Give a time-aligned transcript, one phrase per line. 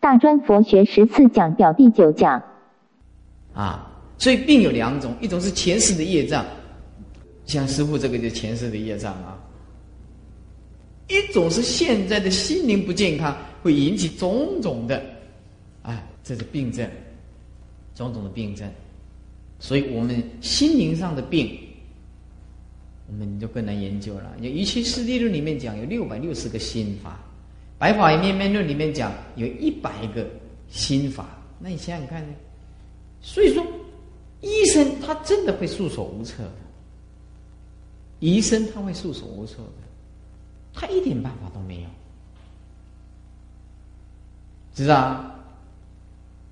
[0.00, 2.42] 大专佛学十四讲表第九讲。
[3.52, 6.44] 啊，所以病有两种，一种是前世的业障，
[7.44, 9.36] 像师傅这个就前世的业障啊；
[11.08, 15.02] 一种是现在的心灵不健康，会引起种种的，
[15.82, 16.88] 哎，这是病症，
[17.94, 18.66] 种种的病症。
[19.58, 21.58] 所以我们心灵上的病，
[23.08, 24.32] 我们就更难研究了。
[24.40, 27.10] 《你一切四谛论》里面讲有六百六十个心法，
[27.80, 30.28] 《白法面面论》里面讲有一百个
[30.68, 31.26] 心法。
[31.58, 32.34] 那你想想看呢？
[33.22, 33.66] 所以说，
[34.42, 36.52] 医生他真的会束手无策的。
[38.18, 39.72] 医生他会束手无策的，
[40.74, 41.88] 他一点办法都没有，
[44.74, 45.34] 知道啊？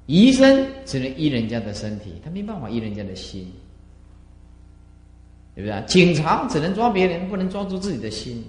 [0.07, 3.53] 医生只能医人家的身体，他没办法医人家的心，
[5.55, 5.85] 对不对？
[5.87, 8.43] 警察只能抓别人，不能抓住自己的心，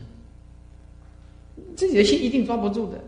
[1.76, 3.00] 自己的心一定抓不住的。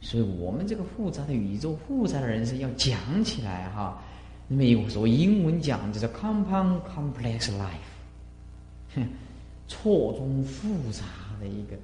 [0.00, 4.02] 所以我们这个复杂的宇宙、复杂的人生要讲起来哈，
[4.46, 9.06] 那么有所谓英文讲就是 compound complex life，
[9.66, 11.04] 错综复杂
[11.40, 11.76] 的一个，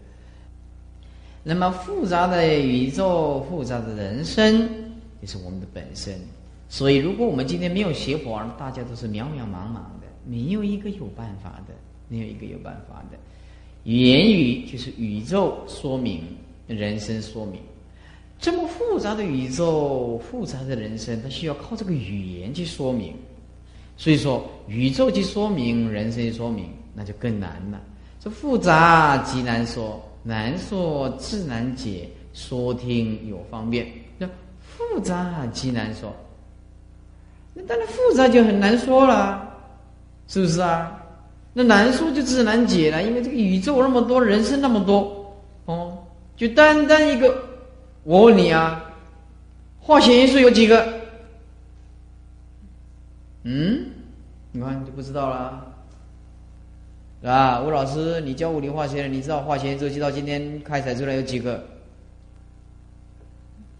[1.43, 4.69] 那么复杂的宇宙、复杂的人生，
[5.23, 6.15] 也是我们的本身。
[6.69, 11.75] 所以，如果我们今天没有学佛，大家都是渺渺茫茫的，没有一个有办法的，
[12.07, 13.19] 没有一个有办法的。
[13.85, 16.23] 言语就是宇宙说明，
[16.67, 17.61] 人生说明。
[18.39, 23.15] 这么复杂的宇宙，复杂的人生，它需要靠这个语言去说明。
[23.97, 27.81] 所以说，宇宙去说明，人生说明，那就更难了。
[28.19, 33.87] 这复杂极难说，难说自难解，说听有方便。
[34.17, 34.27] 那
[34.61, 36.15] 复杂极难说，
[37.55, 39.55] 那当然复杂就很难说了，
[40.29, 41.00] 是不是啊？
[41.53, 45.35] 那难说就自难解了，因为这个宇宙那么多，人生那么多，
[45.65, 46.05] 哦，
[46.37, 47.49] 就单单一个。
[48.05, 48.83] 我问你啊，
[49.81, 51.01] 化学元素有几个？
[53.43, 53.87] 嗯，
[54.53, 55.75] 你看你就不知道了，
[57.21, 57.61] 是吧？
[57.63, 61.63] 吴老师，你教物理化学的，你知道化学周期到今天开采出来有几个？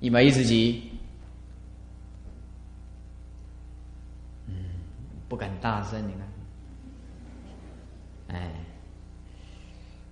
[0.01, 0.83] 一百一十几？
[4.49, 4.55] 嗯，
[5.29, 6.30] 不敢大声，你看，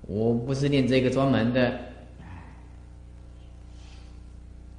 [0.09, 1.73] 我不是念这个专门的。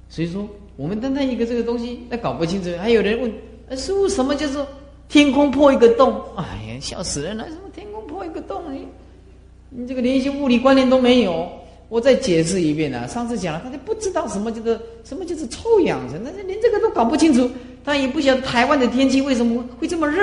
[0.08, 0.44] 所以说，
[0.76, 2.68] 我们单单一个这个东西，那搞不清楚。
[2.78, 3.32] 还有人问
[3.78, 4.66] ：“师傅，什么叫做
[5.08, 7.44] 天空破一个洞？”哎呀，笑死人了！
[7.44, 8.60] 什么天空破一个洞？
[8.74, 8.88] 你
[9.68, 11.48] 你这个连一些物理观念都没有。
[11.88, 13.06] 我再解释一遍呢。
[13.06, 17.48] 上次讲了，他就不知道什么叫做什么叫做臭氧层，那连这个都搞不清楚。
[17.84, 20.22] 他也不晓得台湾的天气为什么会这么热，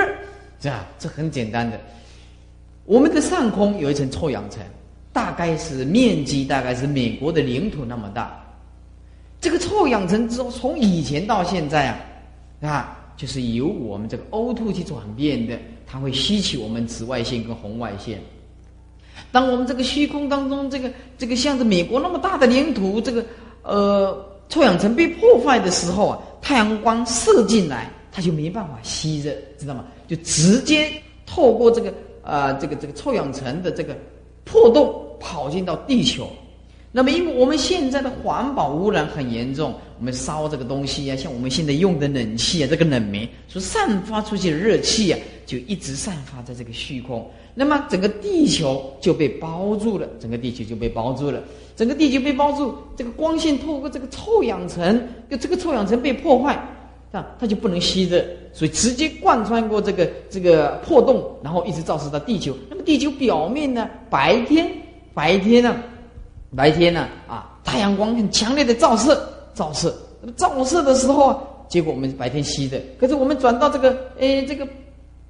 [0.60, 0.86] 是吧？
[0.98, 1.80] 这很简单的。
[2.84, 4.62] 我们的上空有一层臭氧层，
[5.18, 8.40] 大概是面积大概是美国的领土那么大。
[9.40, 11.98] 这个臭氧层之后，从以前到现在啊，
[12.68, 15.58] 啊，就是由我们这个 O2 去转变的，
[15.88, 18.20] 它会吸起我们紫外线跟红外线。
[19.32, 23.24] 当我们这个虚空当中，这个这个像着美国那么大的领土，这个
[23.64, 29.84] 呃臭氧层被破坏的时候啊，太阳光射进来，它就没办法吸热，知道吗？
[30.06, 30.88] 就直接
[31.26, 31.92] 透过这个
[32.22, 33.98] 啊这个这个臭氧层的这个
[34.44, 36.28] 破洞跑进到地球。
[36.90, 47.30] 那么，因为我们现在的环保污染很严重，我们烧这个东西啊，像我们现在用的冷气啊，这个冷媒所散发出去的热气啊，就一直散发在这个虚空。
[47.54, 51.42] 那么，整个地球就被包住了，整个地球就被包住了，
[51.76, 56.54] 整个地球被包住，这个光线透过这个臭氧层，这个臭氧层被破坏，
[57.12, 58.24] 啊，它就不能吸热，
[58.54, 62.56] 所以直接贯穿过这个这个破洞，然后一直照射到地球。
[62.70, 64.70] 那么，地球表面呢，白天
[65.18, 65.74] 白天呢？
[66.54, 69.20] 白天呢，啊，太阳光很强烈的照射，
[69.52, 69.92] 照射，
[70.36, 74.64] 照射的时候啊，结果我们白天吸的，可是我们转到这个，诶，这个，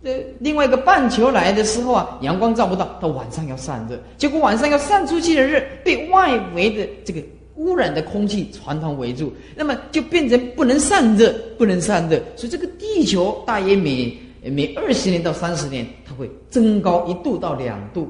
[0.02, 7.22] 呃，另外一个半球来的时候啊，阳光照不到，到晚上要散热，结果晚上要散出去的热被外围的这个
[7.56, 18.06] 污染的空气团团围住，那么就变成不能散热，不能散热，所以这个地球大约每每二十年到三十年，它会增高一度到两度。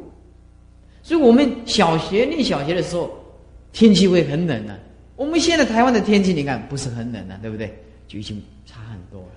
[1.08, 3.10] 所以我们小学念小学的时候，
[3.72, 4.78] 天气会很冷的。
[5.16, 7.74] 我们现在台湾的天气，你看不是很冷了，对不对？
[8.06, 9.32] 就已经差很多了。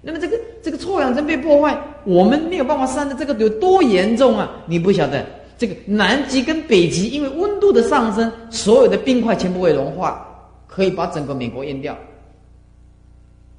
[0.00, 4.48] 那么这个这个臭氧层被破坏，我们没有办法散的，这个有多严重啊？
[4.66, 5.26] 你不晓得，
[5.58, 10.24] 这个南极跟北极因为温度的上升，所有的冰块全部会融化，
[10.68, 11.98] 可以把整个美国淹掉。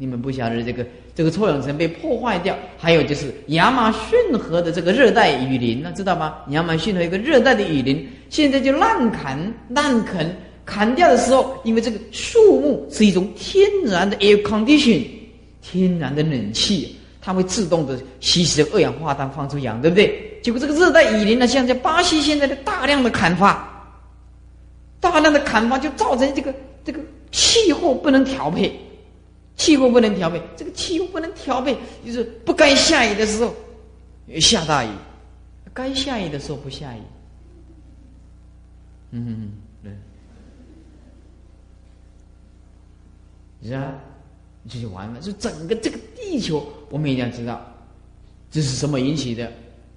[0.01, 6.37] 你们不晓得这个这个臭氧层被破坏掉，还有就是亚马逊河的这个热带雨林呢，知道吗？
[6.51, 9.37] 亚马逊河一个热带的雨林，现在就滥砍
[9.67, 10.33] 滥垦
[10.65, 15.05] 砍掉的时候，因为这个树木是一种天然的 air condition，
[15.61, 20.39] 天然的冷气，它会自动的吸收二氧化碳，放出氧，对不对？
[20.41, 23.67] 结果这个热带雨林呢，像在巴西现在的大量的砍伐，
[25.01, 26.55] 大量的砍伐就造成这个
[26.85, 27.01] 这个
[27.33, 28.73] 气候不能调配，
[29.59, 33.53] 气候不能调配，这个气候不能调配，就是不该下雨的时候
[34.39, 34.89] 下大雨，
[35.73, 37.01] 该下雨的时候不下雨。
[39.11, 39.51] 嗯，
[39.83, 39.91] 对。
[43.61, 43.93] 是啊，
[44.69, 45.19] 这就完了。
[45.19, 47.59] 就整个这个地球，我们一定要知道，
[48.49, 49.51] 这是什么引起的？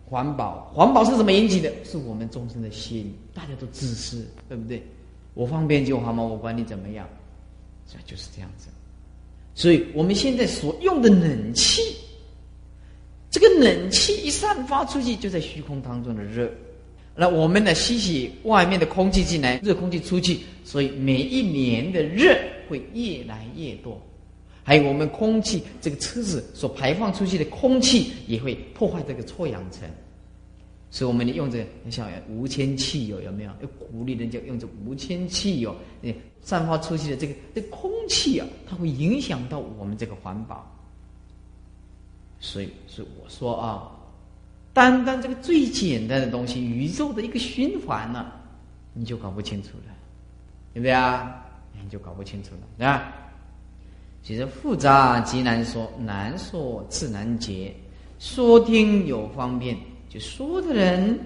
[0.06, 1.72] 环保，环保是什么引起的？
[1.84, 4.82] 是我们众生的心，大家都自私，对不对？
[5.34, 7.08] 我方便就好嘛，我管你怎么样，
[7.86, 8.68] 这就是这样子。
[9.54, 11.82] 所以我们现在所用的冷气，
[13.30, 16.50] 这个冷气一散发出去，就在虚空当中的热。
[17.14, 22.34] 那我们呢，吸取外面的空气进来，热空气出去，所以每一年的热
[22.68, 24.00] 会越来越多。
[24.64, 29.86] 还有我们空气，这个车子所排放出去的空气也会破坏这个臭氧层，
[30.88, 33.50] 所以我们用这像无铅汽油有没有？
[33.60, 40.68] 要鼓励人家用这无铅汽油，诶，散发出去的这个这空气啊，它会影响到我们这个环保。
[42.40, 43.90] 所以是我说啊，
[44.72, 48.32] 单单这个最简单的东西，宇宙的一个循环呢，
[48.92, 49.94] 你就搞不清楚了，
[50.74, 51.38] 对不对啊？
[51.82, 53.12] 你就搞不清楚了，对吧？
[54.22, 57.74] 其实复杂极难说，难说自难解。
[58.18, 59.76] 说听有方便，
[60.08, 61.18] 就说的人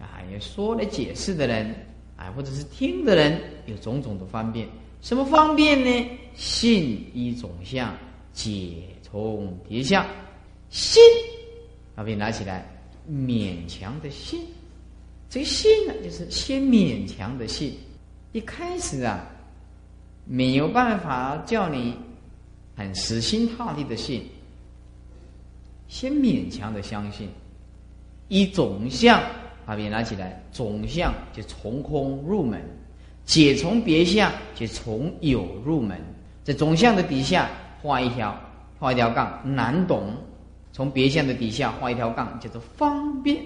[0.00, 1.74] 啊，也说来解释的人
[2.22, 4.68] 啊，或者是听的人，有种种的方便。
[5.00, 6.18] 什么方便呢？
[6.34, 7.92] 信一种相，
[8.32, 10.06] 解从别相。
[10.70, 11.02] 信，
[11.94, 12.64] 把笔拿起来，
[13.10, 14.40] 勉强的信。
[15.28, 17.76] 这个信呢，就是先勉强的信。
[18.32, 19.28] 一开始啊。
[20.24, 21.96] 没有办法叫你
[22.76, 24.24] 很死心塌地的信，
[25.88, 27.28] 先勉强的相信。
[28.28, 29.20] 以总相
[29.64, 32.60] 把笔拿起来，总相就从空入门，
[33.24, 35.98] 解从别相就从有入门。
[36.44, 37.50] 在总相的底下
[37.80, 38.38] 画一条，
[38.78, 40.14] 画一条杠，难懂；
[40.72, 43.38] 从别相的底下画一条杠，叫做方便。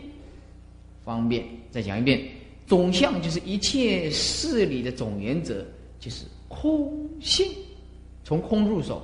[1.04, 2.20] 方便，再讲一遍，
[2.66, 5.64] 总相就是一切事理的总原则，
[5.98, 6.24] 就是。
[6.48, 7.44] 空性，
[8.22, 9.02] 从空入手，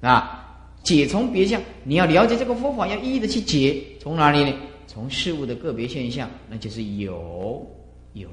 [0.00, 0.44] 啊，
[0.82, 1.62] 解从别相。
[1.84, 3.80] 你要了解这个佛法，要一一的去解。
[4.00, 4.52] 从哪里呢？
[4.94, 7.66] 从事物的个别现象，那就是有
[8.12, 8.28] 有。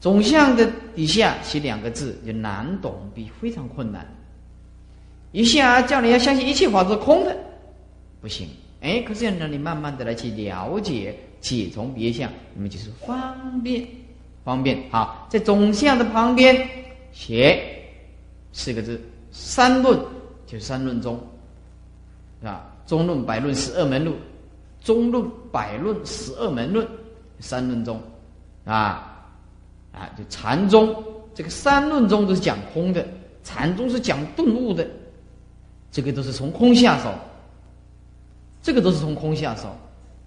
[0.00, 4.04] 总相的底下写两个字，就难懂，比非常困难。
[5.30, 7.36] 一下叫你要相信一切法是空的，
[8.20, 8.48] 不行。
[8.80, 13.86] 哎，可是要让你慢慢的来去了解解从别相，那么就是方便
[14.44, 14.82] 方便。
[14.90, 16.68] 好，在总相的旁边。
[17.12, 17.64] 写
[18.52, 19.00] 四个字，
[19.30, 19.98] 三论
[20.46, 21.18] 就是三论中，
[22.44, 24.14] 啊，中论、百论、十二门论，
[24.86, 26.86] 中论、百论、十二门论，
[27.40, 28.00] 三论中，
[28.64, 29.26] 啊，
[29.92, 30.94] 啊，就禅宗
[31.34, 33.04] 这个三论中都是讲空的，
[33.42, 34.88] 禅宗是讲顿悟的，
[35.90, 37.12] 这个都是从空下手，
[38.62, 39.76] 这个都是从空下手，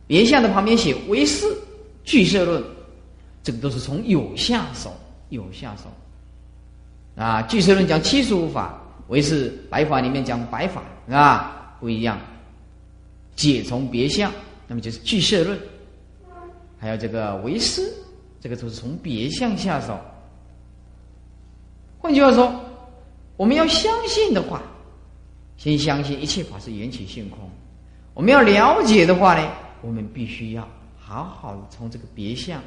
[0.06, 1.46] 别相的旁边写唯识、
[2.04, 2.62] 俱色论，
[3.42, 4.92] 这个都是从有下手，
[5.30, 5.84] 有下手。
[7.16, 12.20] 啊，俱色论讲七十五法，唯是白法里面讲白法，啊，不一样。
[13.38, 14.30] 解从别相，
[14.70, 15.60] 那么就是俱舍论，
[16.78, 17.92] 还有这个唯识，
[18.40, 20.00] 这个都是从别相下手。
[21.98, 22.64] 换句话说，
[23.36, 24.62] 我们要相信的话，
[25.58, 27.40] 先相信一切法是缘起性空。
[28.14, 32.62] 我们要了解的话呢，我们必须要好好的从这个别相、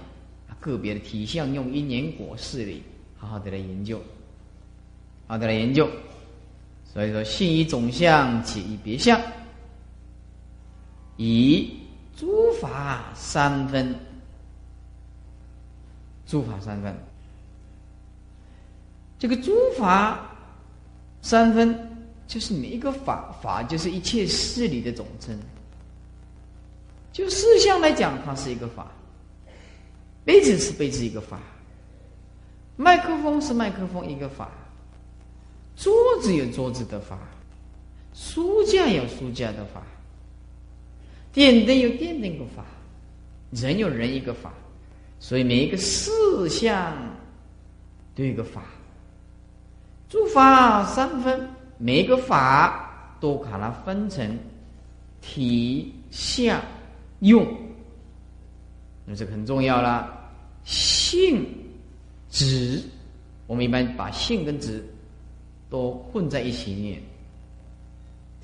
[0.58, 2.82] 个别的体相，用因缘果事理，
[3.16, 4.02] 好好的来研究。
[5.28, 5.88] 好的，来研究。
[6.84, 9.20] 所以说，信以总相，解以别相，
[11.16, 11.70] 以
[12.16, 13.94] 诸法三分。
[16.24, 16.96] 诸法三分，
[19.18, 20.18] 这个诸法
[21.20, 21.78] 三分，
[22.26, 25.38] 就是每一个法，法就是一切事理的总称。
[27.12, 28.86] 就事项来讲，它是一个法；
[30.24, 31.36] 杯子是杯子一个法；
[32.76, 34.48] 麦克风是麦克风一个法。
[35.76, 35.92] 桌
[36.22, 37.18] 子有桌子的法，
[38.14, 39.82] 书架有书架的法，
[41.32, 42.64] 电灯有电灯个法，
[43.50, 44.52] 人有人一个法，
[45.18, 46.10] 所以每一个事
[46.48, 46.94] 项
[48.14, 48.62] 都有个法。
[50.08, 51.48] 诸法三分，
[51.78, 54.38] 每一个法都把它分成
[55.22, 56.60] 体、相、
[57.20, 57.46] 用，
[59.06, 60.18] 那这个很重要了。
[60.64, 61.46] 性、
[62.28, 62.82] 质、
[63.46, 64.84] 我们一般把性跟质
[65.70, 67.00] 都混在一起念。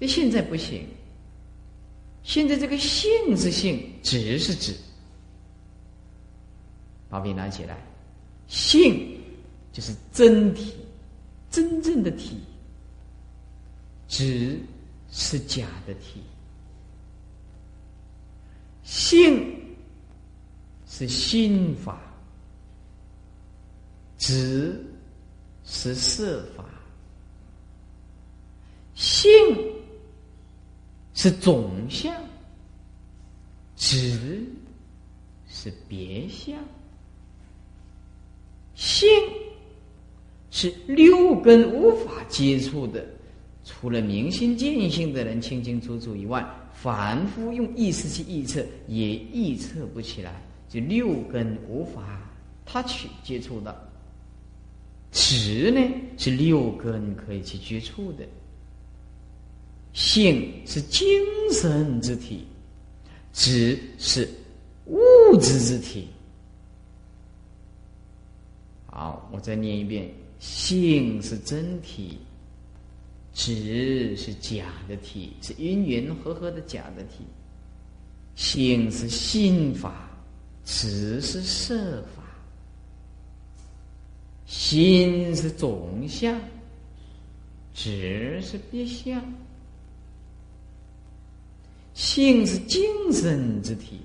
[0.01, 0.87] 这现在不行。
[2.29, 4.77] 现在这个性是性，质是指。
[7.09, 7.75] 把笔拿起来，
[8.49, 9.19] 性
[9.73, 10.75] 就是真体，
[11.51, 12.35] 真正的体；
[14.09, 14.61] 质
[15.11, 16.21] 是假的体。
[18.83, 19.59] 性
[20.87, 21.99] 是心法，
[24.19, 24.79] 质
[25.65, 26.63] 是色法。
[28.95, 29.31] 性。
[31.21, 32.15] 是总相，
[33.75, 34.41] 指
[35.49, 36.57] 是别相，
[38.77, 39.09] 性
[40.53, 43.05] 是六根无法接触的，
[43.65, 52.31] 除了明心见性的人清清楚楚以外，凡夫用意识去预测也预测不起来，就六根无法
[52.65, 53.77] 他去接触到，
[55.11, 55.81] 指呢
[56.17, 58.25] 是六根可以去接触的。
[59.99, 61.05] 性是精
[61.51, 62.47] 神之体，
[63.33, 64.31] 质是
[64.87, 64.97] 物
[65.41, 66.07] 质之体。
[68.87, 72.17] 好，我再念一遍：性是真体，
[73.35, 77.25] 质是假的体，是因缘和合的假的体。
[78.37, 80.09] 性是心法，
[80.65, 82.23] 质是色法。
[84.47, 86.41] 心是总相，
[87.75, 89.21] 质是别相。
[91.99, 92.81] 性是精
[93.13, 93.99] 神之体，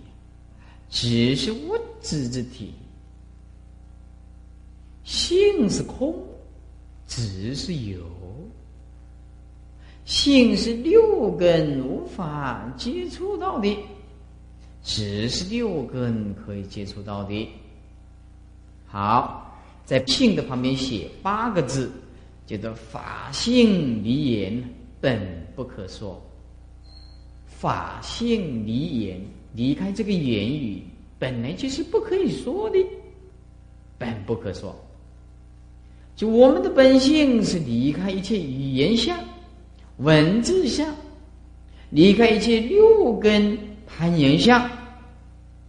[0.89, 2.73] 只是物质之体。
[5.03, 6.11] 性是空，
[7.05, 7.99] 只是有。
[10.05, 13.77] 性是六根无法接触到的，
[14.81, 17.47] 只是六根可以接触到的。
[18.87, 21.91] 好，在性的旁边写八个字，
[22.47, 24.63] 叫做“法性离言，
[24.99, 26.19] 本不可说”。
[27.63, 29.21] 法性离言，
[29.53, 30.81] 离开这个言语，
[31.17, 32.77] 本来就是不可以说的，
[33.97, 34.75] 本不可说。
[36.13, 39.17] 就我们的本性是离开一切语言相、
[39.99, 40.93] 文字相，
[41.89, 44.69] 离开一切六根攀缘相，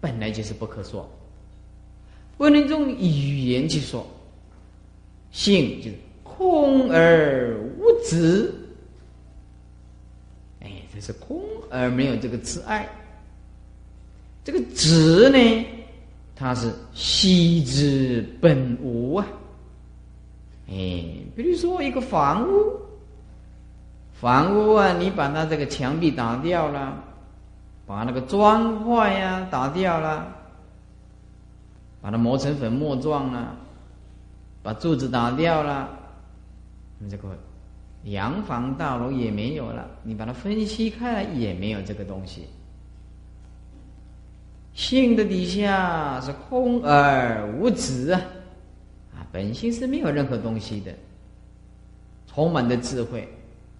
[0.01, 1.09] 本来就是不可说，
[2.37, 4.05] 不能用语言去说。
[5.31, 8.53] 性就是空而无质。
[10.95, 12.89] 这是空而没有这个自爱，
[14.45, 15.67] 这个执呢，
[16.37, 19.27] 它是息之本无啊。
[20.69, 22.81] 哎，比如说一个房屋，
[24.13, 27.03] 房屋啊，你把它这个墙壁打掉了，
[27.87, 30.33] 把那个砖块呀打掉了，
[32.01, 33.57] 把它磨成粉末状了，
[34.63, 35.89] 把柱子打掉了，
[36.99, 37.37] 你这个。
[38.05, 42.47] 洋房大楼也没有了，你把它分析开来也没有这个东西。
[44.75, 48.21] 性的底下是空而无止啊，
[49.15, 50.93] 啊，本性是没有任何东西的，
[52.27, 53.27] 充满的智慧，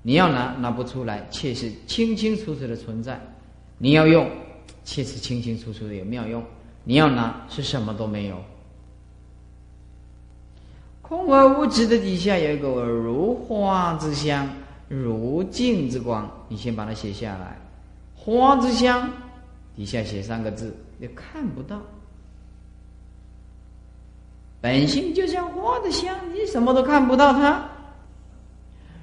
[0.03, 3.17] 你要拿拿不出来，却是清清楚楚的存在；
[3.77, 4.31] 你要用，
[4.85, 6.41] 却是清清楚楚的有妙用；
[6.85, 8.43] 你要拿，是什么都没有。
[11.15, 14.49] 空而无质的底下有一个如花之香，
[14.89, 16.29] 如镜之光。
[16.49, 17.57] 你先把它写下来。
[18.17, 19.09] 花之香
[19.77, 21.81] 底下写三个字，你看不到。
[24.61, 27.65] 本性就像花的香，你什么都看不到它。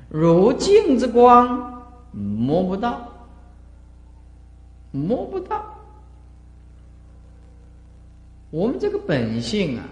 [0.09, 3.07] 如镜之光，摸不到，
[4.91, 5.63] 摸不到。
[8.49, 9.85] 我们这个本性啊。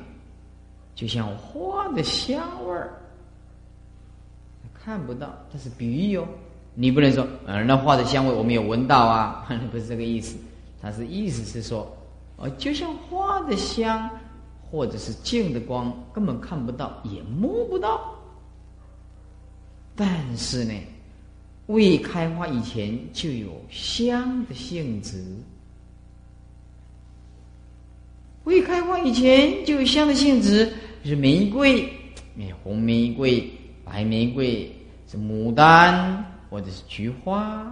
[1.00, 2.92] 就像花的香味儿，
[4.74, 6.28] 看不到，但是比喻哦。
[6.76, 10.38] 你不能说，嗯，那花的香味我们有闻到啊， 不是这个意思。
[10.82, 11.90] 它是意思是说，
[12.36, 14.10] 哦，就像花的香，
[14.70, 18.14] 或者是镜的光，根本看不到，也摸不到。
[19.96, 20.74] 但是呢，
[21.68, 25.24] 未开花以前就有香的性质。
[28.44, 30.74] 未开花以前就有香的性质。
[31.04, 31.92] 是玫瑰，
[32.64, 33.50] 红玫瑰、
[33.84, 34.72] 白玫瑰，
[35.10, 37.72] 是牡丹或者是菊花，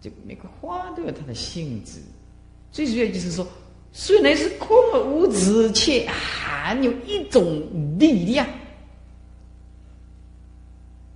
[0.00, 2.00] 这个每个花都有它的性质。
[2.72, 3.46] 最主要就是说，
[3.92, 7.62] 虽然是空而无质，却含有一种
[7.98, 8.46] 力量。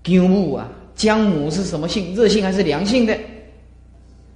[0.03, 2.15] 姜母啊，姜母是什么性？
[2.15, 3.19] 热性还是凉性的？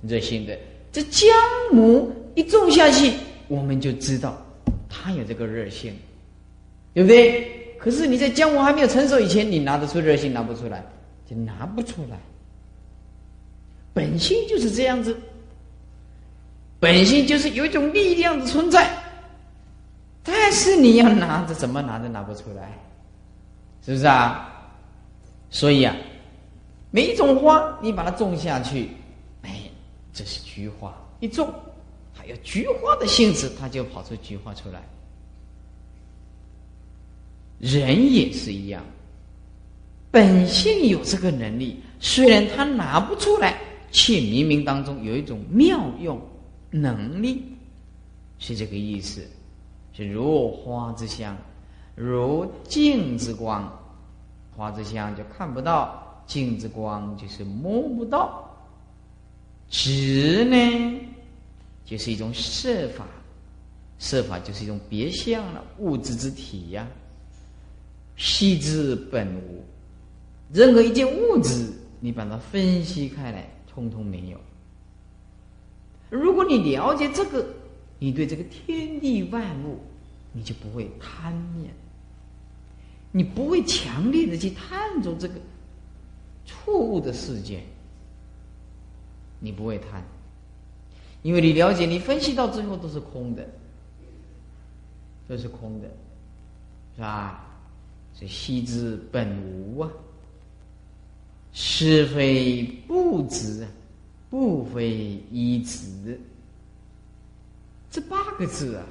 [0.03, 0.57] 热性的。
[0.93, 1.29] 这姜
[1.73, 3.13] 母一种下去，
[3.49, 4.41] 我们就知道
[4.89, 5.93] 它有这个热性。
[6.99, 7.77] 对不对？
[7.79, 10.85] 可是你在江湖还没有成熟以前，你拿得出热心，拿不出来，
[11.31, 12.19] 就拿不出来。
[13.95, 15.17] 本性就是这样子，
[16.81, 18.91] 本性就是有一种力量的存在，
[20.25, 22.77] 但是你要拿着，怎么拿都拿不出来，
[23.87, 24.53] 是不是啊？
[25.51, 25.95] 所以啊，
[26.91, 28.89] 每一种花，你把它种下去，
[29.43, 29.61] 哎，
[30.13, 31.49] 这是菊花，一种，
[32.13, 34.83] 还有菊花的性质，它就跑出菊花出来。
[37.59, 38.85] 人也是一样，
[40.11, 43.61] 本性有这个能力，虽然他拿不出来，
[43.91, 46.21] 却冥冥当中有一种妙用
[46.71, 47.43] 能力，
[48.39, 49.23] 是这个意思。
[49.93, 51.37] 是如花之香，
[51.97, 53.69] 如镜之光，
[54.57, 58.45] 花之香就看不到，镜之光就是摸不到。
[59.69, 61.01] 执呢，
[61.85, 63.05] 就是一种设法，
[63.99, 66.87] 设法就是一种别相了，物质之体呀。
[68.19, 69.65] 悉之本无，
[70.53, 74.39] 任何一件物质，你把它分析开来，通通没有。
[76.11, 77.47] 如果你了解这个，
[77.99, 79.79] 你对这个天地万物，
[80.33, 81.73] 你就不会贪念，
[83.13, 85.35] 你不会强烈的去探究这个
[86.45, 87.63] 错误的世界，
[89.39, 90.03] 你不会贪，
[91.23, 93.49] 因为你了解，你分析到最后都是空的，
[95.29, 95.89] 都是空的，
[96.97, 97.45] 是吧？
[98.21, 99.89] 这悉之本无啊，
[101.53, 103.65] 是非不执，
[104.29, 106.21] 不非一执。
[107.93, 108.85] 这八个字啊，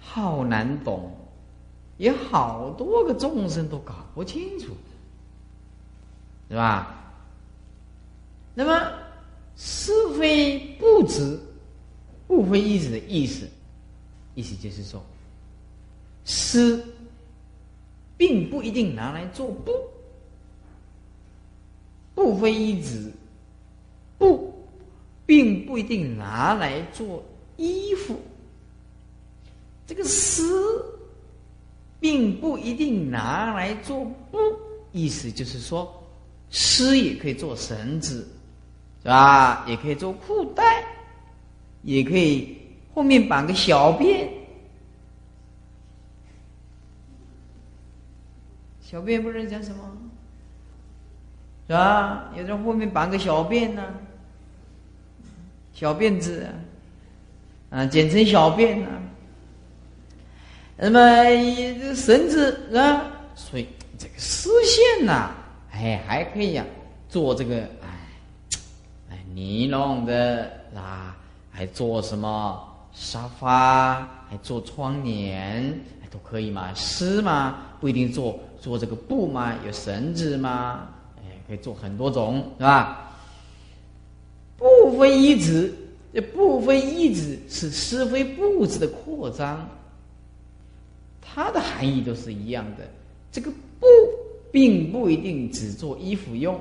[0.00, 1.12] 好难懂，
[1.98, 4.76] 有好多个众生都搞不清楚，
[6.48, 7.14] 是吧？
[8.52, 8.92] 那么
[9.56, 11.38] 是非不执，
[12.26, 13.48] 不非一执的意思，
[14.34, 15.00] 意思就是说，
[16.24, 16.84] 是。
[18.18, 19.72] 并不一定拿来做布，
[22.14, 23.10] 布非一指，
[24.18, 24.52] 布
[25.24, 27.24] 并不一定拿来做
[27.56, 28.20] 衣服。
[29.86, 30.84] 这个丝
[32.00, 34.38] 并不一定拿来做布，
[34.92, 35.90] 意思就是说，
[36.50, 38.28] 丝也可以做绳子，
[39.02, 39.64] 是吧？
[39.68, 40.84] 也可以做裤带，
[41.82, 42.56] 也可以
[42.92, 44.28] 后面绑个小辫。
[48.90, 49.84] 小辫不知道讲什么，
[51.66, 52.32] 是吧？
[52.34, 53.82] 有人后面绑个小辫呢，
[55.74, 56.48] 小辫子
[57.68, 58.88] 啊，简称小辫啊。
[60.78, 65.34] 那么这绳子啊，所以这个丝线呐，
[65.70, 66.64] 哎，还可以呀，
[67.10, 67.88] 做这个哎
[69.10, 71.14] 哎尼龙的啊，
[71.52, 73.96] 还做什么沙发，
[74.30, 75.78] 还做窗帘，
[76.10, 76.72] 都可以嘛。
[76.74, 78.40] 丝嘛，不一定做。
[78.60, 83.04] 做这个布嘛，有绳子嘛，哎，可以做很多种，是吧？
[84.56, 85.72] 不非一指，
[86.12, 89.68] 这不非一指是是非布子的扩张，
[91.20, 92.82] 它的含义都是一样的。
[93.30, 93.86] 这个布
[94.50, 96.60] 并不一定只做衣服用，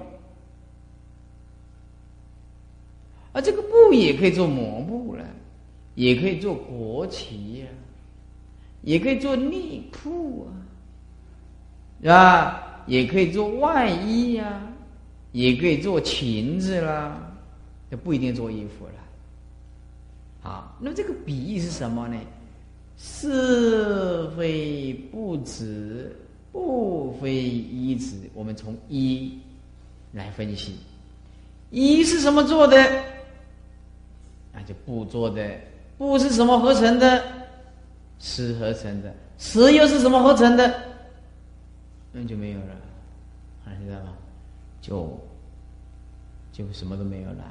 [3.31, 5.25] 而这个布也可以做抹布了，
[5.95, 7.67] 也可以做国旗呀，
[8.83, 10.66] 也可以做内裤啊。
[12.01, 12.63] 是吧？
[12.87, 14.61] 也可以做外衣呀，
[15.33, 17.19] 也可以做裙子啦，
[17.91, 18.91] 就不一定做衣服了。
[20.41, 22.17] 好，那么这个比喻是什么呢？
[22.97, 26.15] 是非不止，
[26.53, 28.15] 不非一止。
[28.33, 29.37] 我们从一
[30.13, 30.77] 来分析，
[31.69, 32.77] 一是什么做的？
[34.53, 35.45] 那就不做的。
[35.97, 37.21] 不是什么合成的？
[38.19, 39.13] 是合成的。
[39.37, 40.73] 是又是什么合成的？
[42.19, 42.75] 那就没有了，
[43.85, 44.13] 知道吧？
[44.81, 45.19] 就
[46.51, 47.43] 就什么都没有了。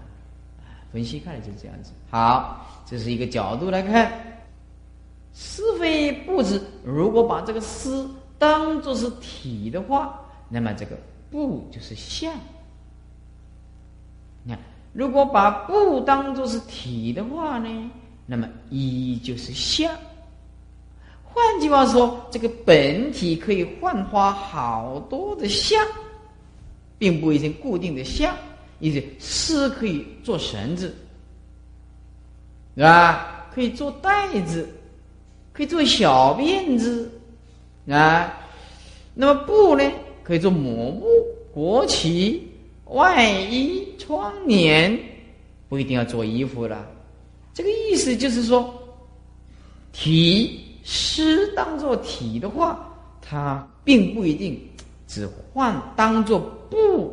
[0.92, 1.92] 分析看来就是这样子。
[2.10, 4.10] 好，这是一个角度来看，
[5.32, 6.60] 是非不知。
[6.84, 10.98] 如果把这个“思”当做是体的话，那么这个
[11.30, 12.34] “不”就是相。
[14.42, 14.60] 你看，
[14.92, 17.90] 如果把“不”当做是体的话呢，
[18.26, 19.94] 那么“一”就是相。
[21.36, 25.86] 换句话说，这个本体可以幻化好多的相，
[26.96, 28.34] 并不一定固定的相。
[28.80, 30.96] 意思丝可以做绳子，
[32.74, 33.50] 是吧？
[33.54, 34.66] 可以做袋子，
[35.52, 37.10] 可以做小辫子，
[37.86, 38.32] 啊。
[39.12, 39.84] 那么布呢？
[40.22, 41.06] 可以做抹布、
[41.52, 42.50] 国旗、
[42.86, 44.98] 外衣、窗帘，
[45.68, 46.86] 不一定要做衣服了。
[47.52, 48.72] 这个意思就是说，
[49.92, 50.62] 体。
[50.88, 52.88] 诗当做体的话，
[53.20, 54.56] 它并不一定
[55.08, 56.38] 只换当做
[56.70, 57.12] 布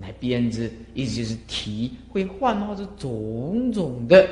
[0.00, 4.24] 来编织，意思就是体会幻化出种种的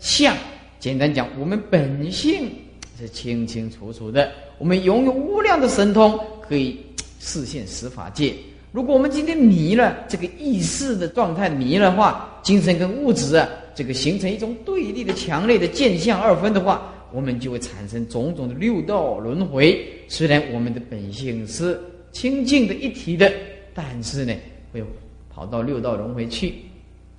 [0.00, 0.34] 相。
[0.80, 2.50] 简单讲，我们本性
[2.98, 6.80] 是清清楚楚的，我们拥有无量的神通，可以
[7.20, 8.34] 视现十法界。
[8.72, 19.86] 如果我们今天迷了这个意识的状态迷了话，精神跟物质啊，这个形成一种对立的强烈的见相二分的话，我们就会产生种种的六道轮回。
[20.08, 21.80] 虽然我们的本性是
[22.12, 23.32] 清净的一体的，
[23.74, 24.34] 但是呢，
[24.72, 24.84] 会
[25.30, 26.54] 跑到六道轮回去。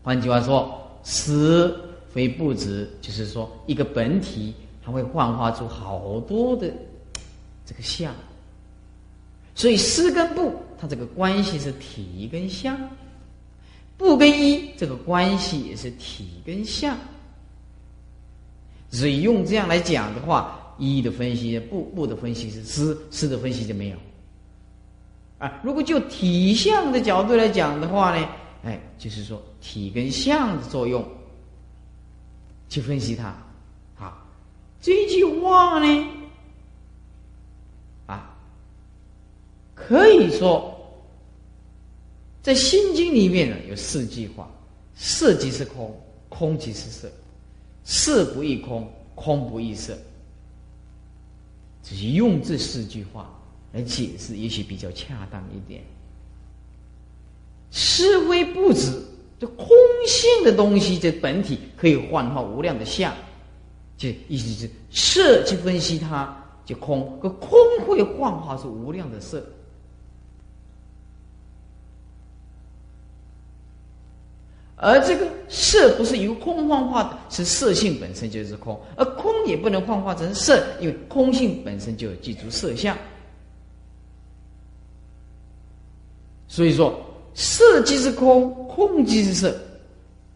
[0.01, 6.71] 换句话说，思非不止，就是说一个本体，它会幻化出好多的
[7.65, 8.13] 这个相。
[9.53, 10.53] 所以思跟不。
[10.79, 12.77] 它这个关系是体跟相，
[13.97, 16.95] 不跟一这个关系也是体跟相。
[18.89, 23.97] 所以用这样来讲的话，一的分析不不的分析是思，思的分析就没有。
[25.39, 28.27] 啊，如果就体相的角度来讲的话呢，
[28.63, 31.05] 哎，就是说体跟相的作用
[32.69, 33.25] 去分析它。
[33.99, 34.23] 啊，
[34.81, 36.07] 这句话呢。
[38.07, 38.33] 啊
[39.75, 40.75] 可以说，
[42.41, 44.49] 在《心经》里面呢，有四句话：
[44.95, 45.95] 色即是空，
[46.29, 47.07] 空即是色；
[47.89, 49.97] 色不异空，空不异色。
[51.81, 53.33] 只是用这四句话
[53.71, 55.81] 来解释，也许比较恰当一点。
[57.71, 58.91] 是非不止，
[59.39, 59.69] 这空
[60.05, 63.13] 性的东西，这本体可以幻化无量的相，
[63.95, 69.41] 就意思是色去分析它，就空；可空会幻化出无量的色。
[74.79, 82.95] 而这个色不是由空幻化的，是色性本身就是空，而空也不能幻化成色，因为空性本身就有记住色相。
[86.47, 89.59] 所以说，色即是空，空即是色，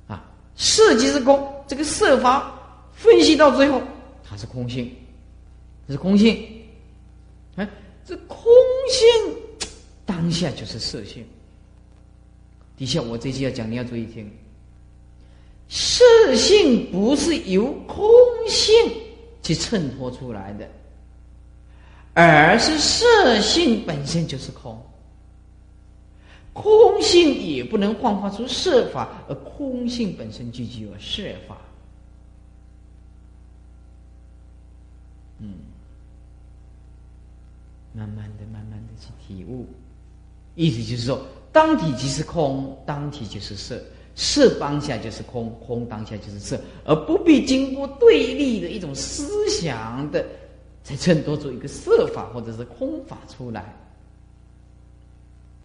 [0.07, 0.25] 啊，
[0.55, 2.59] 色即是空，这个色法
[2.93, 3.79] 分析到最后，
[4.23, 4.91] 它是空性，
[5.87, 6.35] 是空性，
[7.57, 7.69] 哎，
[8.03, 8.43] 这空
[8.89, 9.35] 性
[10.03, 11.23] 当下就是色性。
[12.81, 14.27] 底下我这句要讲，你要注意听。
[15.69, 16.03] 色
[16.35, 18.03] 性不是由空
[18.47, 18.73] 性
[19.43, 20.67] 去衬托出来的，
[22.15, 24.83] 而是色性本身就是空。
[26.53, 31.61] 空性也不能幻化出色法，而空性本身就具有色法。
[35.37, 35.53] 嗯，
[37.93, 39.67] 慢慢的、慢慢的去体悟，
[40.55, 41.23] 意思就是说。
[41.51, 43.77] 当体即是空，当体就是色，
[44.15, 50.25] 色当下就是空，空当下就是色，而不必经过对立的一种思想的，
[50.81, 53.75] 才衬托出一个色法或者是空法出来。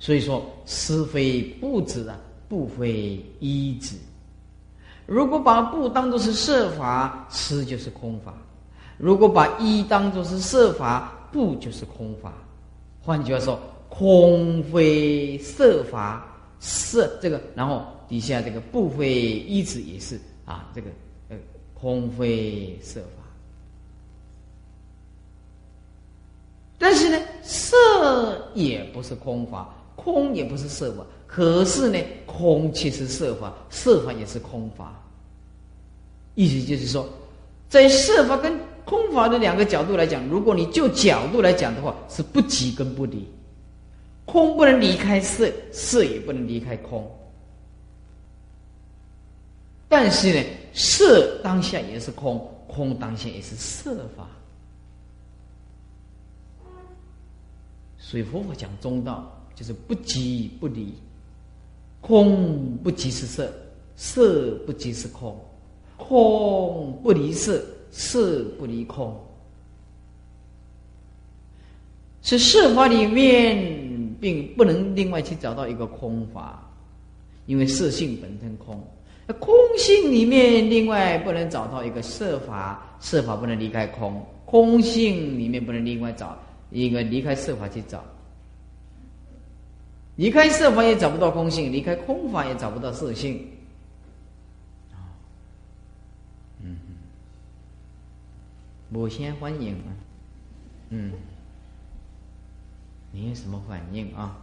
[0.01, 2.19] 所以说，思非不止啊，
[2.49, 3.95] 不非一止。
[5.07, 8.33] 如果把不当做是色法，思就是空法；
[8.99, 12.33] 如果把一当做是色法，不就是空法。
[13.01, 13.57] 换句话说。
[13.99, 16.27] 空非色法，
[16.61, 20.91] 色这个，然后底下这个不非一子也是啊，这个
[21.31, 21.37] 呃
[21.73, 23.23] 空非色法。
[26.79, 27.75] 但是呢，色
[28.53, 34.93] 也不是空法，空也不是色法，可是呢，空其实色法，色法也是空法。
[36.35, 37.09] 意思就是说，
[37.71, 38.53] 在色法跟
[38.85, 43.27] 空法的两个角度来讲，如果你就角度来讲的话，是不即跟不离。
[44.27, 47.11] 空不能离开色，色也不能离开空。
[49.89, 54.29] 但是呢，色当下也是空，空当下也是色法。
[57.99, 60.93] 所以佛法讲中道，就是不即不离，
[62.01, 63.53] 空不即是色，
[63.97, 65.41] 色不即是空，
[65.97, 69.17] 空不离色，色不离空。
[72.23, 73.86] 是色法里面。
[74.21, 76.63] 并不能另外去找到一个空法，
[77.47, 78.83] 因为色性本身空。
[79.41, 84.25] 空性里面另外不能找到一个色法，色法不能离开空。
[84.45, 86.39] 空性里面不能另外找
[86.71, 88.05] 一个离开色法去找，
[90.15, 93.45] 离开色法也找不到空性，离开空法也找不到色性。
[96.63, 96.77] 嗯，
[98.93, 99.91] 我先欢迎啊，
[100.91, 101.11] 嗯。
[103.17, 104.37] 你有什么反应啊？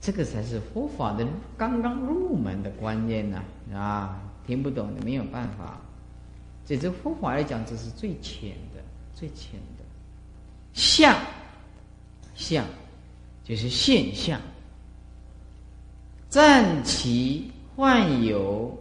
[0.00, 1.26] 这个才是佛法的
[1.58, 3.42] 刚刚入门的观念呢
[3.74, 4.22] 啊！
[4.46, 5.80] 听不懂的没有办法。
[6.64, 8.80] 在这佛法来讲，这是最浅的、
[9.12, 9.84] 最浅的。
[10.72, 11.14] 相，
[12.36, 12.64] 相
[13.42, 14.40] 就是现象。
[16.28, 18.78] 暂其幻有，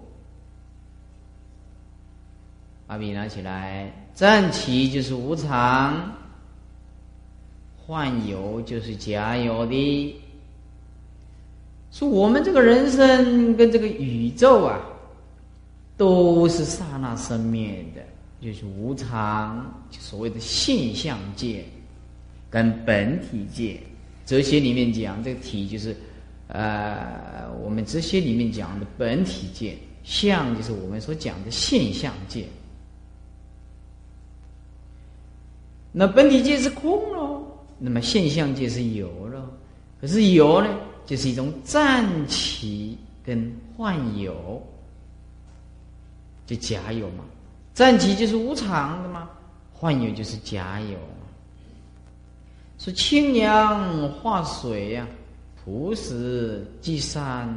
[2.86, 3.92] 把笔拿起来。
[4.13, 6.13] 暂其就是无常，
[7.89, 10.15] 幻有就是假有的。
[11.89, 14.80] 说我们这个人生跟这个宇宙啊，
[15.97, 18.04] 都是刹那生灭的，
[18.39, 21.65] 就是无常，所谓的现象界
[22.47, 23.82] 跟本体界。
[24.23, 25.97] 哲学里面讲，这个体就是。
[26.52, 32.43] 呃，我们哲学里面讲的本体界，相就是我们所讲的现象界。
[35.91, 37.38] 那本体界是空喽，
[37.80, 39.50] 那么现象界是有了。
[40.00, 40.70] 可是有呢，
[41.06, 44.62] 就是一种暂期跟幻有，
[46.46, 47.24] 就假有嘛。
[47.74, 49.30] 暂期就是无常的嘛，
[49.74, 50.98] 幻有就是假有。
[52.78, 55.08] 说清阳化水呀。
[55.62, 57.54] 土石积山，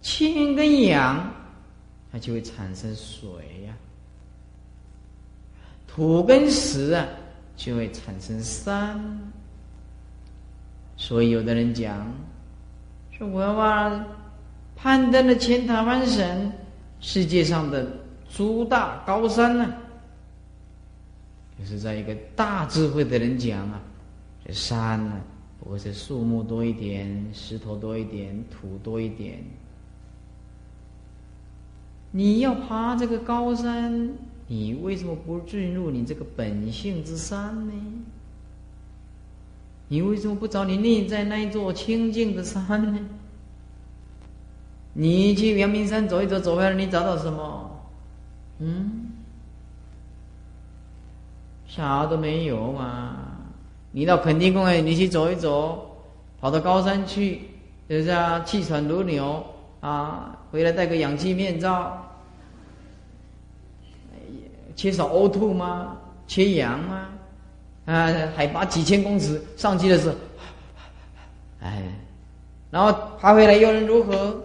[0.00, 1.30] 氢跟氧，
[2.10, 3.28] 它就会产生水
[3.66, 3.74] 呀；
[5.86, 7.06] 土跟石啊，
[7.58, 8.98] 就会产生山。
[10.96, 12.10] 所以有的人讲，
[13.10, 14.06] 说我要把
[14.76, 16.52] 攀登的千塔万省，
[17.00, 17.86] 世界上的
[18.30, 19.74] 诸大高山呢，
[21.58, 23.80] 就是在一个大智慧的人讲啊，
[24.46, 25.20] 这山呢。
[25.58, 29.42] 不过是树木多一点，石头多一点，土多一点。
[32.12, 34.08] 你要爬这个高山，
[34.48, 37.72] 你为什么不进入你这个本性之山呢？
[39.88, 42.98] 你为什么不找你内在那一座清净的山呢？
[44.94, 47.70] 你去阳明山走一走，走回来你找到什么？
[48.58, 49.10] 嗯，
[51.66, 53.16] 啥都没有嘛。
[53.92, 55.96] 你到垦丁公园，你去走一走，
[56.40, 57.42] 跑到高山去，
[57.88, 59.44] 就是啊，气喘如牛
[59.80, 62.07] 啊，回来戴个氧气面罩，
[64.78, 65.98] 缺少呕吐吗？
[66.28, 67.08] 缺氧吗？
[67.86, 70.14] 啊，海拔几千公尺上去的时候，
[71.60, 71.82] 哎，
[72.70, 74.40] 然后爬回来又能如何？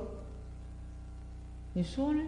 [1.74, 2.22] 你说呢？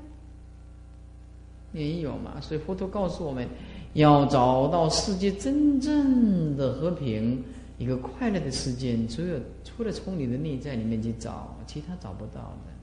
[1.71, 2.39] 没有嘛？
[2.39, 3.47] 所以佛陀告诉我们。
[3.95, 7.41] 要找到世界真正的和平，
[7.77, 12.73] 一个快乐的世界，只有除了从你的内在里面去找，其他找不到的，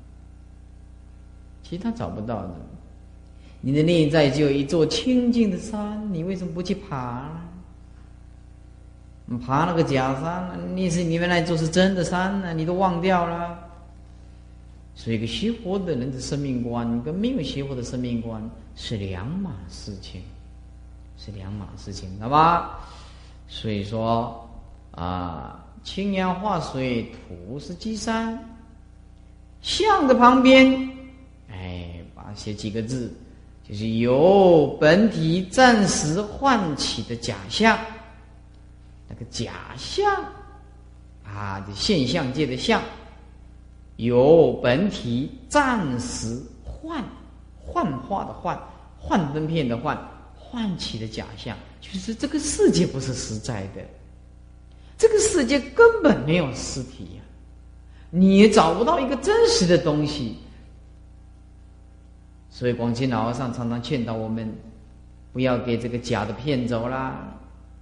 [1.62, 2.54] 其他找不到的。
[3.62, 7.30] 你的内在就有一座清净的山，你为什么不去爬？
[9.24, 12.52] 你爬那个假山，你是你们那座是真的山呢？
[12.52, 13.58] 你都忘掉了。
[14.94, 18.42] 所以，个学佛的人的生命观跟没有学佛的生命观
[18.76, 20.20] 是两码事情。
[21.16, 22.80] 是两码事情，好吧？
[23.46, 24.50] 所以说
[24.90, 28.36] 啊，清阳化水，土是积山，
[29.60, 30.90] 象的旁边，
[31.48, 33.14] 哎，把写几个字，
[33.72, 37.78] 就是由本体暂时唤起的假象，
[39.08, 40.14] 那个假象
[41.24, 42.82] 啊，的现象界的象，
[43.96, 47.02] 由本体暂时幻
[47.58, 48.60] 幻化的幻，
[48.98, 49.98] 幻灯片的幻。
[50.34, 53.80] 唤起的假象，就是这个世界不是实在的，
[54.98, 57.22] 这个世界根本没有实体呀，
[58.10, 60.36] 你找不到一个真实的东西。
[62.54, 64.46] 所以广清老和尚常常劝导我们，
[65.32, 67.26] 不要给这个假的骗走啦。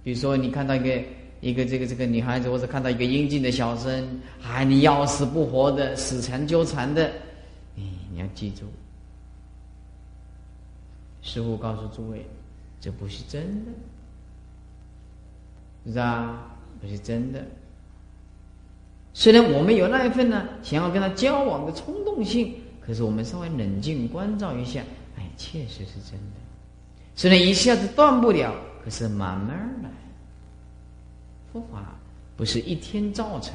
[0.01, 1.03] 比如说，你看到一个
[1.41, 7.03] 一个这个这个女孩子，或者看到一个英俊的小生，哎，你要死不活的，死缠纠缠的，
[7.77, 8.63] 哎，你要记住，
[11.21, 12.25] 师傅告诉诸位。
[12.79, 13.71] 这不是真的，
[15.85, 16.47] 是吧？
[16.79, 17.45] 不是真的。
[19.13, 22.55] 虽然我们有那一份呢，想要跟他交往的冲动性，
[22.91, 24.83] 可是我们稍微冷静关照一下，
[25.17, 26.35] 哎，确实是真的。
[27.15, 29.89] 虽然一下子断不了，可是慢慢来。
[31.53, 31.97] 佛法
[32.35, 33.53] 不是一天造成，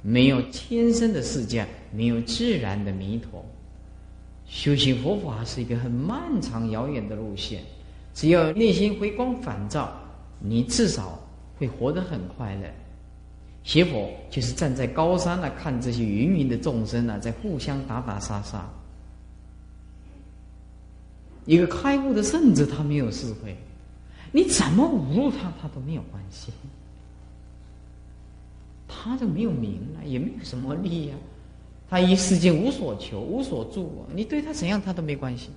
[0.00, 3.44] 没有天生的世界，没有自然的弥陀。
[4.46, 7.62] 修行佛法是一个很漫长遥远的路线。
[8.14, 9.92] 只要内心回光返照，
[10.40, 11.20] 你至少
[11.58, 12.62] 会活得很快乐。
[13.66, 18.64] 邪佛就是站在高山来看这些芸芸的众生啊，在互相打打杀杀。
[21.46, 23.56] 一个开悟的圣子，他没有智慧，
[24.30, 26.52] 你怎么侮辱他，他都没有关系。
[28.86, 31.18] 他就没有名了，也没有什么利啊。
[31.90, 35.50] 他一世间无所求，无所住，你对他怎样，他都没关系，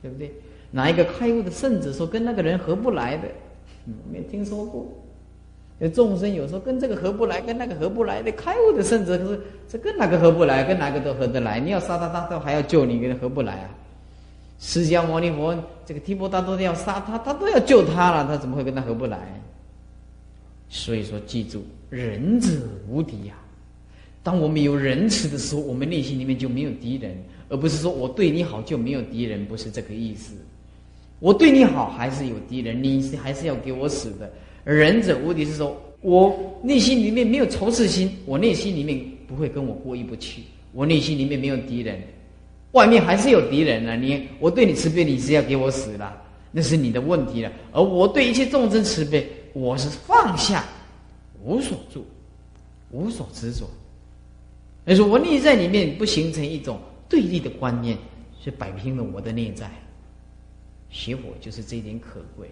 [0.00, 0.32] 对不对？
[0.70, 3.28] 哪一个开悟的圣者说跟那个人合不来的？
[4.10, 4.86] 没听说过。
[5.80, 11.60] 有众生有时候跟这个合不来，跟那个合不来的开悟的圣者，可是这跟哪个合不来，跟哪个都合得来。
[11.60, 13.70] 你要杀他，他都还要救你，跟他合不来啊？
[14.58, 19.40] 释迦牟尼佛这个提婆达多要杀他，他都要救他了，他怎么会跟他合不来？
[20.68, 22.48] 所以说，记住，仁者
[22.88, 23.34] 无敌呀。
[24.24, 27.16] 当我们有仁慈的时候，我们内心里面就没有敌人，
[27.48, 30.34] 而不是说我对你好就没有敌人，不是这个意思。
[31.20, 34.30] 我对你好还是有敌人，你是还是要给我死的。
[34.74, 41.98] 仁者无敌是说，我内心里面没有仇视心，我内心里面不会跟我过意不去，我内心里面没有敌人，
[42.72, 43.96] 外面还是有敌人呢。
[43.96, 47.50] 你我对你慈悲，你是要给我死了，那是你的问题了。
[47.72, 50.62] 而我对一切众生慈悲，我是放下，
[51.42, 52.04] 无所住，
[52.90, 53.60] 无所执着。
[54.84, 56.78] 所以说我内在里面不形成一种
[57.08, 57.96] 对立的观念，
[58.44, 59.70] 是摆平了我的内在。
[60.90, 62.46] 学佛就是这一点可贵。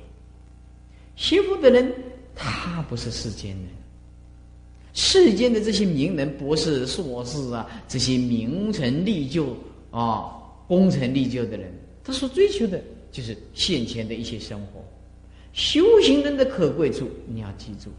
[1.17, 1.93] 学佛的人，
[2.35, 3.67] 他不是世间人。
[4.93, 9.57] 世间的这些名人、博士、硕士啊，这些名成利就
[9.91, 10.33] 啊、
[10.69, 11.73] 功成利就的人，
[12.05, 14.83] 他所追求的就是现前的一些生活。
[15.53, 17.91] 修行人的可贵处，你要记住，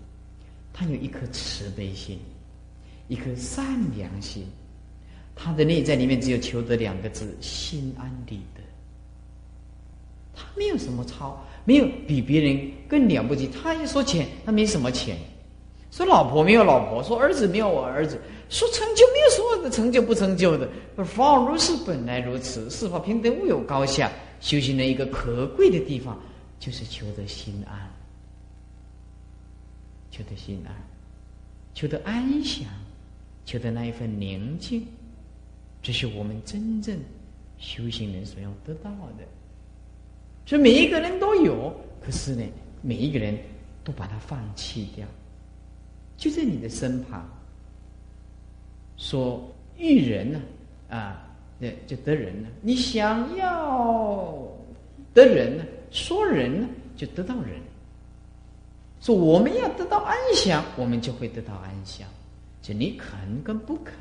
[0.72, 2.20] 他有一颗慈悲心，
[3.08, 4.44] 一颗善良心，
[5.36, 8.62] 他的内在里面只有求得两个字：心安理得。
[10.36, 11.44] 他没有什么超。
[11.68, 13.46] 没有比别人更了不起。
[13.48, 15.18] 他一说钱，他没什么钱；
[15.92, 18.16] 说老婆没有老婆；说儿子没有我儿子；
[18.48, 20.70] 说成就没有所有的成就不成就的。
[21.04, 22.70] 法如是，本来如此。
[22.70, 24.10] 是法平等，无有高下。
[24.40, 26.18] 修行的一个可贵的地方，
[26.58, 27.92] 就是求得心安，
[30.10, 30.74] 求得心安，
[31.74, 32.66] 求得安详，
[33.46, 34.86] 求得那一份宁静。
[35.84, 36.98] 这是我们真正
[37.60, 39.28] 修行人所要得到的。
[40.48, 42.42] 所以每一个人都有，可是呢，
[42.82, 43.38] 每一个人
[43.84, 45.06] 都把它放弃掉，
[46.16, 47.30] 就在你的身旁。
[48.96, 50.40] 说遇人呢，
[50.90, 51.28] 啊，
[51.60, 52.48] 那就得人了。
[52.62, 54.42] 你想要
[55.14, 57.60] 得人呢，说人呢，就得到人。
[59.02, 62.08] 说我们要得到安详，我们就会得到安详。
[62.62, 63.94] 就你肯跟不肯，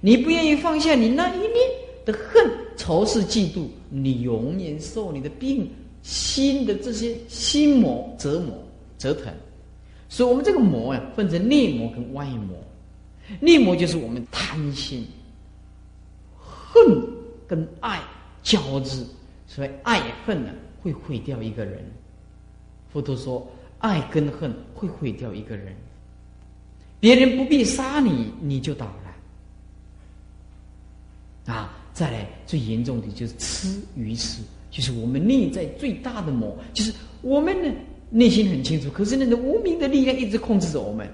[0.00, 1.56] 你不愿意放下你那一面。
[2.04, 2.50] 的恨、
[2.82, 5.70] 仇视、嫉妒，你永远受你的病
[6.02, 8.58] 心的这些心魔折磨、
[8.98, 9.32] 折腾。
[10.08, 12.58] 所以，我们这个魔呀，分成内魔跟外魔。
[13.38, 15.06] 内魔就是我们贪心、
[16.36, 17.06] 恨
[17.46, 18.02] 跟爱
[18.42, 19.06] 交织，
[19.46, 20.50] 所以爱恨呢
[20.82, 21.88] 会毁掉一个人。
[22.92, 25.72] 佛陀说，爱跟恨会毁掉一个人。
[26.98, 28.86] 别人不必杀你，你就倒
[31.46, 31.54] 了。
[31.54, 31.78] 啊。
[31.92, 37.70] 再来，最严重的就是痴愚痴，就是我们内在最大的魔，就是我们呢
[38.08, 41.06] 内心很清楚，可是那个无名的力量一直控制着我们，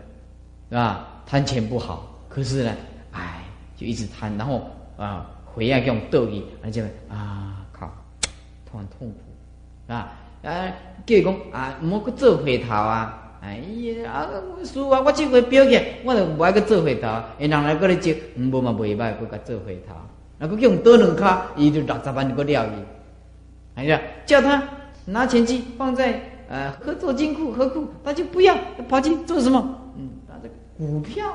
[0.69, 1.23] 是吧？
[1.27, 2.75] 贪钱不好，可是呢，
[3.13, 3.45] 哎，
[3.77, 4.63] 就一直贪，然后
[4.97, 7.91] 啊，回来用斗意，而且啊，靠，
[8.71, 10.73] 突然痛苦，啊啊，
[11.05, 13.39] 叫伊讲啊，唔好去做回头啊！
[13.41, 14.31] 哎呀，啊，
[14.65, 19.95] 师啊，我这回表现，我就不爱个做回头，人来过来接，唔无嘛袂歹，去甲做回头。
[20.39, 22.69] 那个用多两卡，伊就六十万个料伊。
[23.75, 24.63] 哎呀，叫他
[25.05, 28.57] 拿钱去放在呃合作金库、合库，他就不要，
[28.89, 29.81] 跑去做什么？
[29.97, 30.55] 嗯，拿这个
[30.93, 31.33] 股票，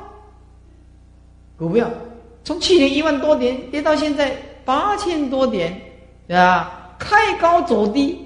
[1.57, 1.89] 股票
[2.43, 4.35] 从去年一万多点跌到现在
[4.65, 5.79] 八千多点，
[6.27, 6.95] 对吧？
[6.99, 8.25] 开高走低，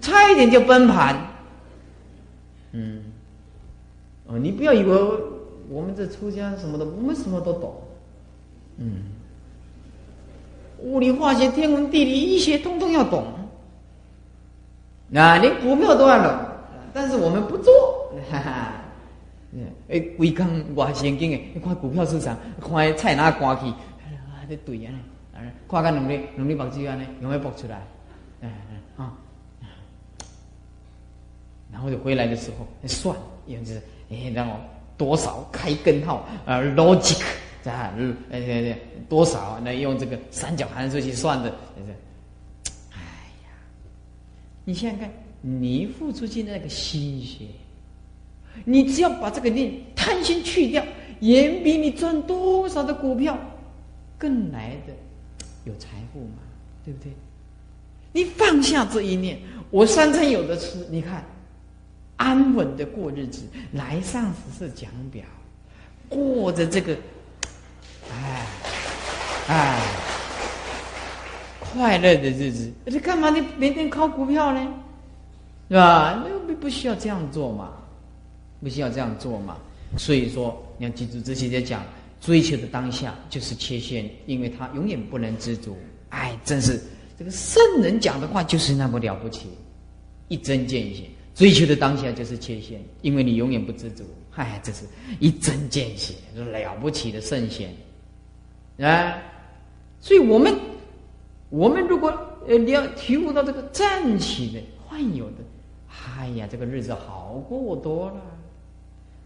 [0.00, 1.16] 差一点就崩盘。
[2.72, 3.02] 嗯，
[4.26, 4.96] 哦，你不要以为
[5.68, 7.82] 我们这出家什么的，我们什么都懂。
[8.78, 9.04] 嗯，
[10.80, 13.24] 物理、化学、天文、地理、医学，通通要懂。
[15.14, 16.36] 啊，连股票都要懂，
[16.92, 17.72] 但是我们不做。
[18.30, 18.72] 哈 哈，
[19.88, 24.90] 哎，规工外神经的，你看股票市场，看菜哪刮去，啊，这对啊，
[25.68, 27.76] 看个两日两日目睭安尼，用要搏出来，
[28.42, 28.50] 哎
[28.98, 29.12] 哎啊，
[31.72, 33.16] 然后就回来的时候算，
[33.46, 34.58] 用就是，哎，让我
[34.96, 37.22] 多少开根号啊，logic。
[37.70, 39.60] 啊，嗯，哎对对，多少？
[39.64, 41.92] 那用这个三角函数去算的，就是，
[42.92, 43.00] 哎
[43.44, 43.50] 呀，
[44.64, 45.10] 你想想看，
[45.40, 47.46] 你付出去那个心血，
[48.64, 50.84] 你只要把这个念贪心去掉，
[51.20, 53.38] 远比你赚多少的股票
[54.18, 54.92] 更来的
[55.64, 56.38] 有财富嘛，
[56.84, 57.12] 对不对？
[58.12, 59.38] 你放下这一念，
[59.70, 61.24] 我三餐有的吃，你看，
[62.16, 63.42] 安稳的过日子，
[63.72, 65.24] 来上十四讲表，
[66.08, 66.96] 过着这个。
[68.12, 68.46] 哎，
[69.48, 69.80] 哎，
[71.60, 73.30] 快乐的日子，你干嘛？
[73.30, 74.66] 你每天靠股票呢？
[75.68, 76.22] 是吧？
[76.24, 77.72] 那不不需要这样做嘛，
[78.60, 79.56] 不需要这样做嘛。
[79.96, 81.82] 所以说，你要记住，这些在讲
[82.20, 85.76] 追求的当下就是缺陷，因为他永远不能知足。
[86.10, 86.80] 哎，真是
[87.18, 89.48] 这个圣人讲的话就是那么了不起，
[90.28, 91.04] 一针见血。
[91.34, 94.04] 追求的当下就是缺陷，因为你永远不知足。
[94.36, 94.84] 哎，这是
[95.18, 97.74] 一针见血，了不起的圣贤
[98.84, 99.18] 啊！
[100.00, 100.54] 所以我们，
[101.48, 102.12] 我们如果
[102.46, 105.36] 呃你要体悟到这个暂起的、幻有的，
[105.88, 108.16] 哎呀，这个日子好过多了。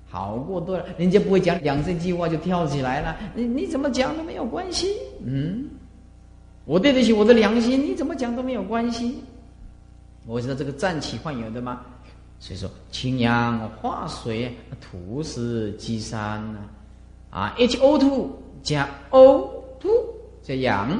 [0.08, 3.16] 好过多了，人家不会讲两三句话就跳起来了。
[3.34, 4.96] 你你怎么讲都没有关系。
[5.24, 5.68] 嗯，
[6.64, 9.22] 我对得起我的良心，你怎么讲都没有关系。
[10.26, 11.82] 我知道这个暂起幻有的吗？
[12.40, 16.58] 所以说，氢氧化水，土是积山呐，
[17.30, 18.30] 啊，H O two
[18.62, 20.96] 加 O two 加氧，是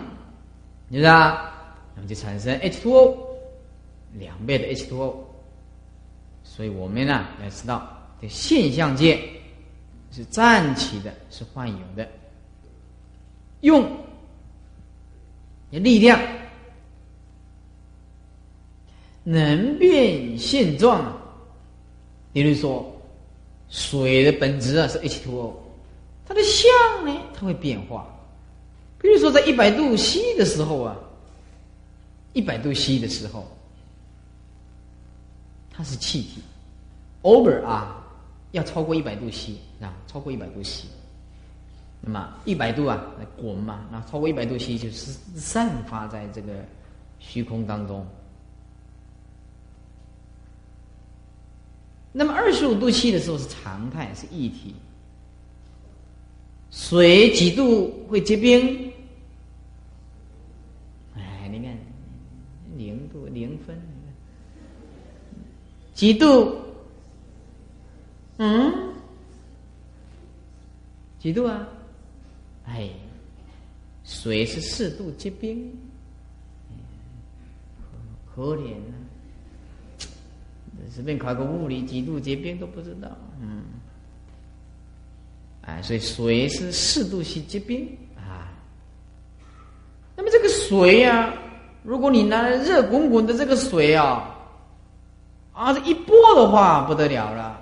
[0.91, 1.53] 不是啊？
[1.95, 3.37] 那么就产生 H two O
[4.15, 5.27] 两倍的 H two O。
[6.43, 7.97] 所以我们呢要知道。
[8.21, 9.19] 这现象界
[10.13, 12.07] 是暂起的，是幻有的。
[13.61, 13.89] 用
[15.71, 16.21] 力量
[19.23, 21.17] 能变现状。
[22.33, 22.93] 比如说，
[23.69, 25.53] 水的本质啊是 H2O，
[26.31, 26.71] 它的相
[27.05, 28.07] 呢它会变化。
[29.01, 30.97] 比如说，在一百度 C 的时候啊，
[32.35, 33.51] 一百度 C 的时候，
[35.73, 36.41] 它是气体
[37.23, 37.97] ，over 啊。
[38.53, 40.85] 要超过一百度 C 啊，超过一百度 C，
[42.01, 46.65] 那么一百度啊，那滚嘛，那超过一百度 C 就是散发在这个
[47.19, 48.07] 虚空当中。
[52.13, 54.77] 那么二十五度 C 的时候是常态，是液体。
[56.71, 58.93] 水几度会结冰？
[61.17, 61.77] 哎，你看
[62.77, 63.77] 零度零分，
[65.95, 66.57] 几度？
[68.39, 68.95] 嗯，
[71.19, 71.69] 几度啊？
[72.65, 72.89] 哎，
[74.05, 75.77] 水是四度结冰，
[78.33, 78.95] 可怜啊！
[80.89, 83.11] 随便考个物理，几度结冰都不知道。
[83.41, 83.63] 嗯，
[85.63, 87.87] 哎，所以水是四度去结冰
[88.17, 88.49] 啊。
[90.17, 91.33] 那么这个水呀，
[91.83, 94.35] 如果你拿来热滚滚的这个水啊，
[95.53, 97.61] 啊，这一拨的话不得了了。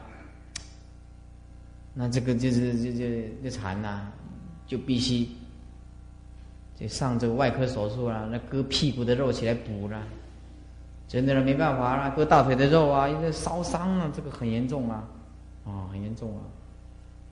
[1.93, 3.05] 那这个就是就就
[3.43, 4.07] 就惨呐，
[4.67, 5.29] 就必须
[6.77, 10.01] 就上这个外科手术了，那割屁股的肉起来补了，
[11.09, 15.03] 真的是没办法了，割大腿的肉啊，因为烧伤了，这个很严重啊，
[15.65, 16.43] 啊，很严重啊。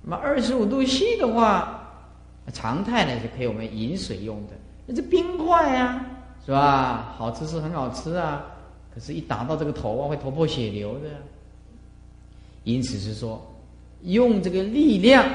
[0.08, 1.82] 那么二十五度 C 的话，
[2.52, 4.52] 常态呢是可以我们饮水用的，
[4.86, 6.06] 那这冰块啊，
[6.44, 7.12] 是吧？
[7.18, 8.46] 好吃是很好吃啊，
[8.94, 11.08] 可是一打到这个头啊，会头破血流的，
[12.62, 13.44] 因此是说。
[14.02, 15.26] 用这个力量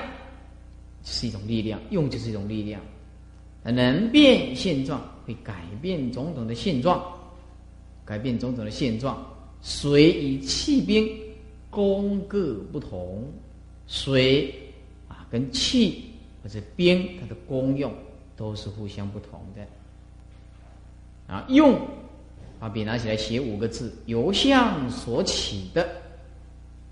[1.03, 2.79] 是一种力量，用就是一种力量，
[3.63, 7.03] 能变现状，会改变种种的现状，
[8.05, 9.17] 改变种种的现状。
[9.61, 11.09] 水与气冰
[11.69, 13.25] 功各不同，
[13.87, 14.53] 水
[15.31, 16.11] 跟气
[16.43, 17.93] 或者冰它的功用
[18.35, 19.65] 都是互相不同的。
[21.33, 21.79] 啊，用
[22.59, 25.87] 把笔拿起来写五个字：由相所起的，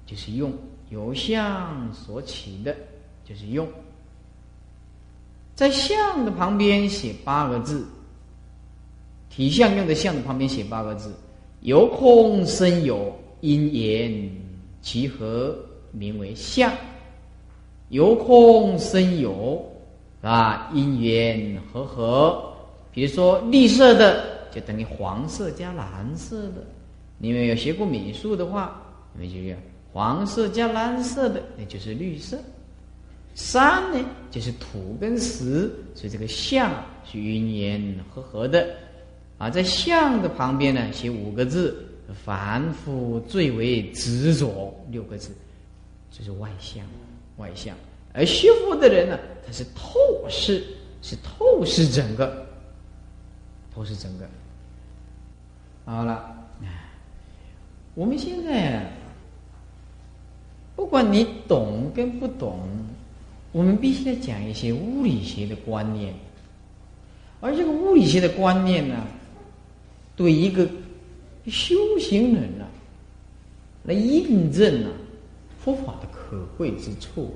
[0.06, 0.52] 就是用。
[0.90, 2.76] 由相所起的，
[3.24, 3.68] 就是用。
[5.54, 7.86] 在相的旁边写八个字，
[9.30, 11.14] 体相用的相的旁边写八个字：
[11.62, 14.32] 由空生有，因缘
[14.82, 15.56] 其合，
[15.92, 16.74] 名为相。
[17.90, 19.64] 由空生有，
[20.22, 22.44] 啊，因缘和合。
[22.92, 26.66] 比如说绿色的，就等于黄色加蓝色的。
[27.18, 28.82] 你们有学过美术的话，
[29.14, 29.56] 你们就要。
[29.92, 32.38] 黄色加蓝色的，那就是绿色。
[33.34, 36.72] 山呢，就是土跟石，所以这个象
[37.04, 38.68] 是因缘和合的。
[39.38, 41.88] 啊，在象的旁边呢，写五个字：
[42.24, 44.74] 凡夫最为执着。
[44.92, 45.32] 六个字，
[46.12, 46.84] 就是外相，
[47.40, 47.76] 外向。
[48.14, 50.64] 而学佛的人呢，他是透视，
[51.02, 52.46] 是透视整个，
[53.74, 54.26] 透视整个。
[55.86, 56.36] 好了，
[57.96, 58.86] 我们现在。
[60.76, 62.58] 不管你懂跟不懂，
[63.52, 66.14] 我们必须要讲一些物理学的观念，
[67.42, 69.06] 而这个物理学的观念呢，
[70.16, 70.66] 对一个
[71.48, 72.64] 修行人啊，
[73.84, 74.92] 来印证啊
[75.60, 77.32] 佛法的可贵之处。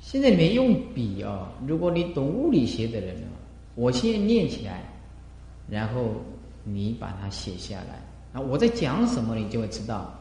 [0.00, 3.16] 现在你们用笔啊，如果你懂物理学的人，
[3.74, 4.82] 我先念起来，
[5.68, 6.12] 然后
[6.64, 8.02] 你把它写下来。
[8.32, 10.12] 那我在讲什么，你就会知道。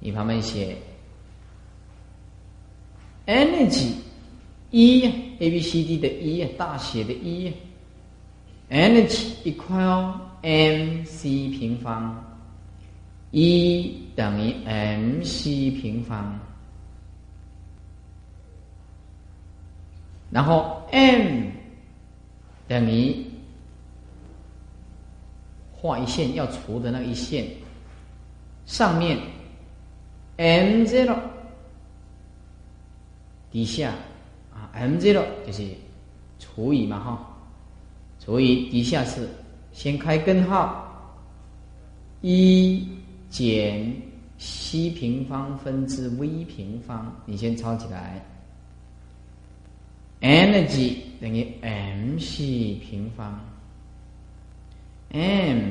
[0.00, 0.76] 你旁边写
[3.26, 3.92] energy
[4.70, 5.06] 一
[5.38, 7.52] a b c d 的一大写的一
[8.70, 12.33] energy equal m c 平方，
[13.34, 16.38] 一等于 m c 平方，
[20.30, 21.50] 然后 m
[22.68, 23.24] 等于。
[25.76, 27.46] 画一线要除的那一线，
[28.64, 29.18] 上面
[30.38, 31.14] m zero，
[33.50, 33.92] 底下
[34.50, 35.62] 啊 m zero 就是
[36.38, 37.36] 除以嘛哈，
[38.18, 39.28] 除以底下是
[39.74, 40.90] 先开根号，
[42.22, 42.88] 一
[43.34, 43.92] 减
[44.38, 48.24] c 平方分之 v 平方，你先抄起来
[50.20, 53.40] ，energy 等于 m c 平方。
[55.10, 55.68] m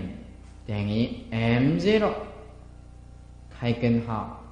[0.67, 2.13] 等于 m z 了
[3.49, 4.43] 开根号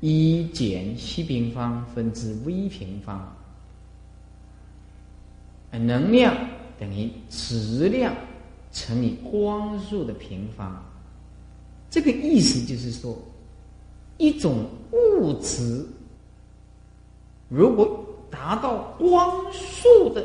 [0.00, 3.30] 一减 c 平方分之 v 平方，
[5.70, 6.34] 能量
[6.78, 8.14] 等于质量
[8.72, 10.82] 乘以光速的平方。
[11.92, 13.16] 这个意思就是说，
[14.16, 15.86] 一种物质
[17.48, 20.24] 如果达到光速的。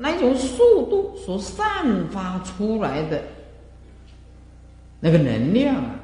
[0.00, 3.20] 那种速度所散发出来的
[5.00, 5.98] 那个能量啊，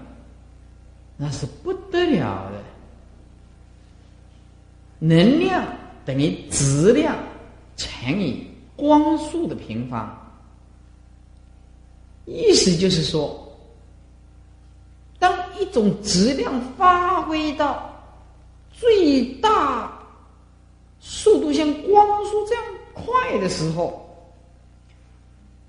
[1.16, 2.60] 那是不得了的。
[4.98, 5.64] 能量
[6.04, 7.16] 等于质量
[7.76, 10.12] 乘以光速的平方，
[12.24, 13.43] 意思就是说，
[15.58, 17.90] 一种质量发挥到
[18.72, 19.92] 最大
[21.00, 22.64] 速度，像光速这样。
[22.96, 24.08] 快的时候，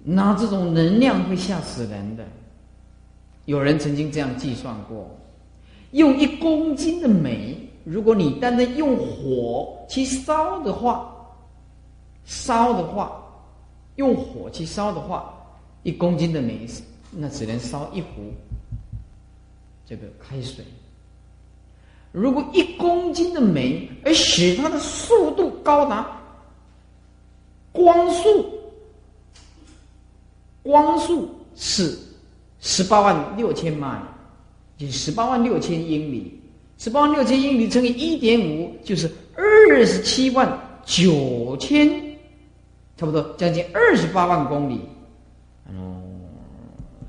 [0.04, 2.24] 那这种能量会吓死人的。
[3.46, 5.10] 有人曾经这样计算过：
[5.90, 11.12] 用一公斤的煤，如果你单单用火去烧的话，
[12.26, 13.20] 烧的话，
[13.96, 15.34] 用火去烧的话，
[15.82, 16.68] 一公斤的煤，
[17.10, 18.32] 那只能烧一壶
[19.86, 20.64] 这个开水。
[22.12, 26.22] 如果一公斤的煤，而使它的速度高达。
[27.72, 28.50] 光速，
[30.64, 31.98] 光速是
[32.62, 34.02] 十八万六千迈，
[34.78, 36.40] 就十八万六千英里。
[36.78, 41.90] 十八万六千英里乘以一点五，就是二十七万九千，
[42.96, 44.80] 差不多将近二十八万公里。
[45.70, 46.02] 嗯，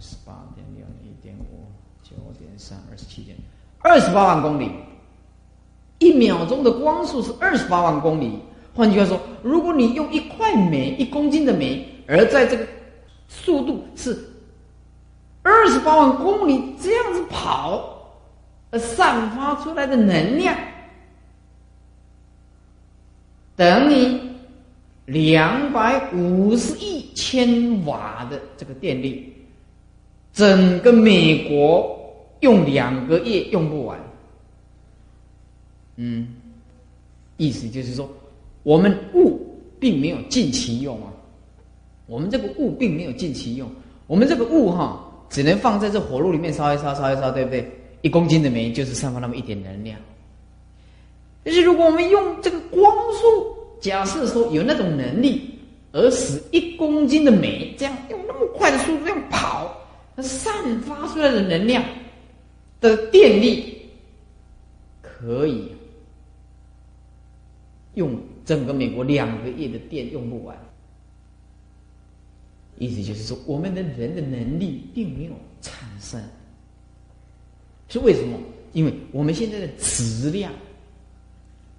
[0.01, 1.65] 十八点六一点五
[2.03, 3.37] 九点三二十七点
[3.87, 4.69] 二十八万公里，
[6.01, 8.33] 一秒钟的光速是二十八万公里。
[8.75, 12.67] 换句话说，如果你用一块煤，一公斤的煤，而在这个
[13.29, 14.19] 速度是
[15.43, 18.13] 二十八万公里这样子跑，
[18.73, 20.53] 而散发出来的能量
[23.55, 24.21] 等于
[25.05, 29.33] 两百五十亿千瓦的这个电力，
[30.33, 31.96] 整个美国
[32.41, 33.99] 用两个月用不完。
[35.97, 36.29] 嗯，
[37.37, 38.09] 意思就是说。
[38.63, 39.41] 我们物
[39.79, 41.07] 并没有尽其用啊，
[42.07, 43.71] 我们这个物并没有尽其用，
[44.09, 47.65] 我们这个物哈，只能放在这火炉里面烧一烧，烧一烧，对不对？
[48.03, 49.97] 一公斤的煤就是散发那么一点能量。
[51.45, 55.49] 但是如果我们用这个光速，假设说有那种能力，
[55.93, 59.73] 而使一公斤的煤这样用那么快的速度这样跑，
[60.17, 61.85] 它散发出来的能量
[62.81, 63.89] 的电力，
[65.03, 65.73] 可以
[67.95, 68.19] 用。
[68.47, 70.57] 整个美国两个月的电用不完，
[72.79, 76.23] 意思就是说，我们的人的能力并没有产生，
[77.89, 78.39] 是为什么？
[78.73, 80.53] 因为我们现在的质量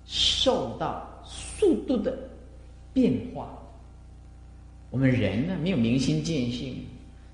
[0.06, 2.20] 受到速度的
[2.91, 3.58] 变化，
[4.91, 6.84] 我们人呢没有明心见性，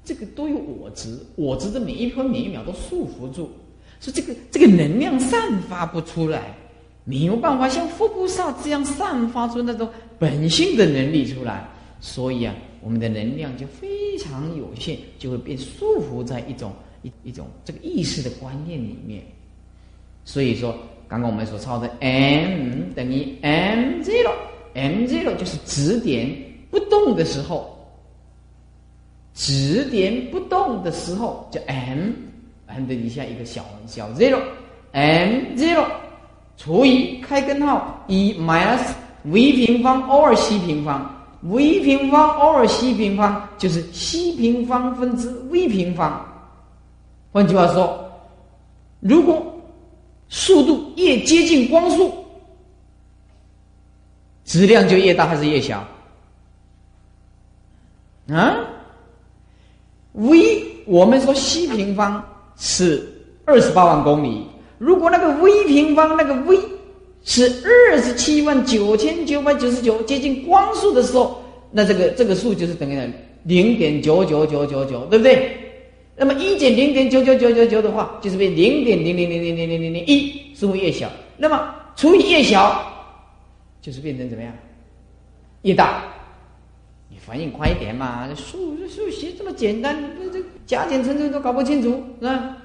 [0.04, 3.50] 这个都有我执，我执的每一分每一秒都束缚住，
[4.00, 6.56] 所以这个这个能量散发不出来。
[7.06, 19.22] 没有办法像佛菩萨这样散发出那种本性的能力出来，所以啊，我们的能量就非常有限，就会被束缚在一种一一种这个意识的观念里面。
[20.24, 20.74] 所以说，
[21.10, 26.34] 刚刚我们所抄的 m 等于 m zero，m zero 就是指点
[26.72, 27.73] 不动的时候，
[29.34, 35.86] 指点不动的时候叫 m，m 的底下一个小小 zero，m zero。
[36.56, 38.92] 除以开根号一 minus
[39.24, 41.12] v 平方 over c 平方
[41.42, 46.24] ，，v 平方偶尔 c 平方就是 c 平方分之 v 平方。
[47.32, 48.08] 换句话说，
[49.00, 49.44] 如果
[50.30, 52.14] 速度越接近光速，
[54.46, 55.84] 质量就越大还是越小？
[58.30, 58.56] 啊
[60.14, 62.24] ？v 我们说 c 平方
[62.58, 63.08] 是
[63.46, 64.46] 二十八万公里，
[64.78, 66.58] 如果那个 v 平方那个 v
[67.24, 71.42] 是二十七万九千九百九十九，接近光速的时候，
[71.72, 73.00] 那这个这个数就是等于
[73.44, 75.58] 零点九九九九九，对不对？
[76.16, 82.82] 那么一减零点九九九九九的话，就是变零点零零零零零零零零一，数目越小，那么除以越小，
[83.82, 84.54] 就是变成怎么样？
[85.64, 86.04] 越大。
[87.14, 88.28] 你反应快一点嘛！
[88.36, 92.58] 数数学这么简单，不这加减乘除都搞不清楚，是吧？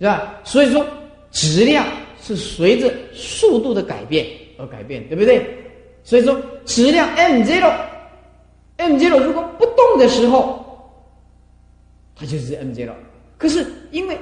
[0.00, 0.40] 是吧？
[0.42, 0.84] 所以说
[1.30, 1.86] 质量。
[2.18, 4.26] 是随着速度的改变
[4.58, 5.46] 而改变，对不对？
[6.02, 10.64] 所以说质量 m zero，m zero 如果不动的时候，
[12.16, 12.90] 它就是 m zero。
[13.38, 14.18] 可是因为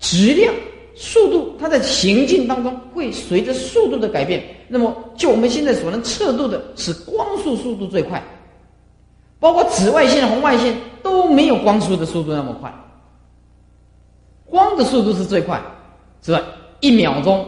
[0.00, 0.52] 质量、
[0.94, 4.44] 速度，它在行进当中会随着速度的改变。
[4.68, 8.22] 那么就我们现在所能测度的是光速速度最快，
[9.38, 12.72] 包括紫外线、红外线都没有光速的速度那么快，
[14.46, 15.60] 光的速度是最快，
[16.22, 16.40] 是吧？
[16.80, 17.46] 一秒钟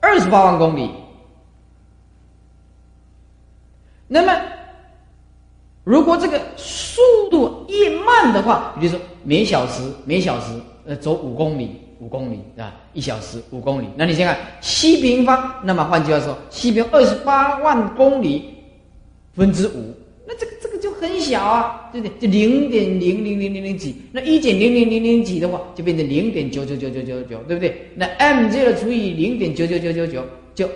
[0.00, 0.90] 二十八万公里。
[4.08, 4.32] 那么，
[5.84, 18.54] 如果这个速度越慢的话，比如说每小时每小时呃走五公里五公里啊，一小时五公里，那你先看西平方，那么换句话说，西平二十八万公里
[19.34, 19.94] 分之五。
[20.30, 22.18] 那这个这个就很小啊，对不对？
[22.18, 27.88] 就零点零零零零零几，那一减零零零零几的话，就变成零点九九九九九九，对不对？
[27.94, 30.22] 那 m 0除以零点九九九九九，
[30.54, 30.68] 就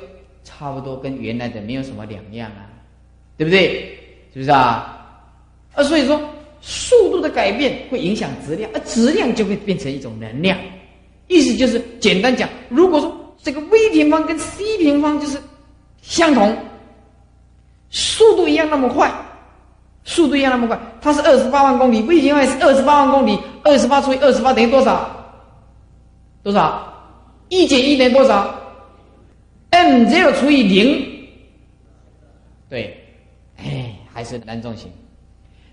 [0.42, 2.64] 差不多跟原来的没有什么两样啊，
[3.36, 3.94] 对不对？
[4.32, 5.20] 是不是啊？
[5.74, 6.18] 啊，所以说
[6.62, 10.59] 速度的改变会影响质量，而质量就会变成一种能量。
[11.28, 15.36] 意思就是简单讲，如果说这个 v 平方跟 c 平方就是
[16.00, 16.57] 相同，
[17.90, 19.12] 速度一样那么快。
[20.05, 25.09] 速度一样那么快，它是二十八万公里，V 平方是二十八万公里，二十八除以二十八等于多少？
[26.42, 26.92] 多少？
[27.48, 28.53] 一减一等于多少
[29.70, 31.28] ？m z 除以零，
[32.68, 33.00] 对，
[33.59, 34.90] 哎，还是难重型，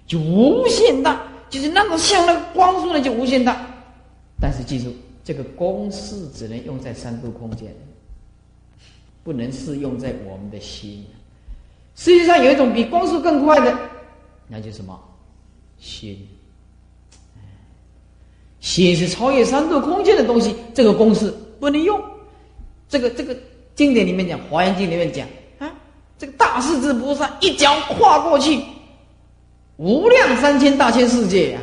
[0.06, 1.20] 就无限大，
[1.50, 3.58] 就是那种像那个光速的就无限大。
[4.40, 7.74] 但是记住，这个公式只能用在三度空间，
[9.24, 11.04] 不能适用在我们的心。
[11.96, 13.76] 世界上有一种比光速更快的。
[14.52, 15.00] 那就什么
[15.80, 16.28] 心，
[18.60, 20.56] 心是超越三度空间的东西。
[20.74, 22.02] 这个公式不能用。
[22.90, 23.38] 这个这个
[23.76, 25.28] 经典里面讲，《华严经》里面讲
[25.60, 25.72] 啊，
[26.18, 28.60] 这个大势至菩萨一脚跨过去，
[29.78, 31.60] 无量三千大千世界呀，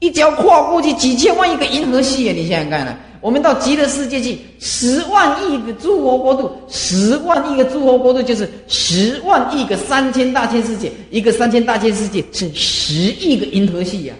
[0.00, 2.32] 一脚跨过去几千万亿个银河系啊！
[2.32, 2.96] 你想想看呢？
[3.20, 14.14] 我们到极乐世界去，十万亿个诸佛国度，十万亿个诸佛国度就是十万亿个三千大千世界，一个三千大千世界是十亿个银河系呀！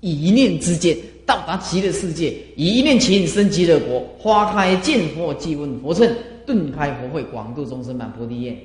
[0.00, 6.12] 一念之间到达极乐世界，一念情生极乐国，花开见佛即闻佛乘，
[6.44, 8.56] 顿开佛慧，广度众生满菩提愿。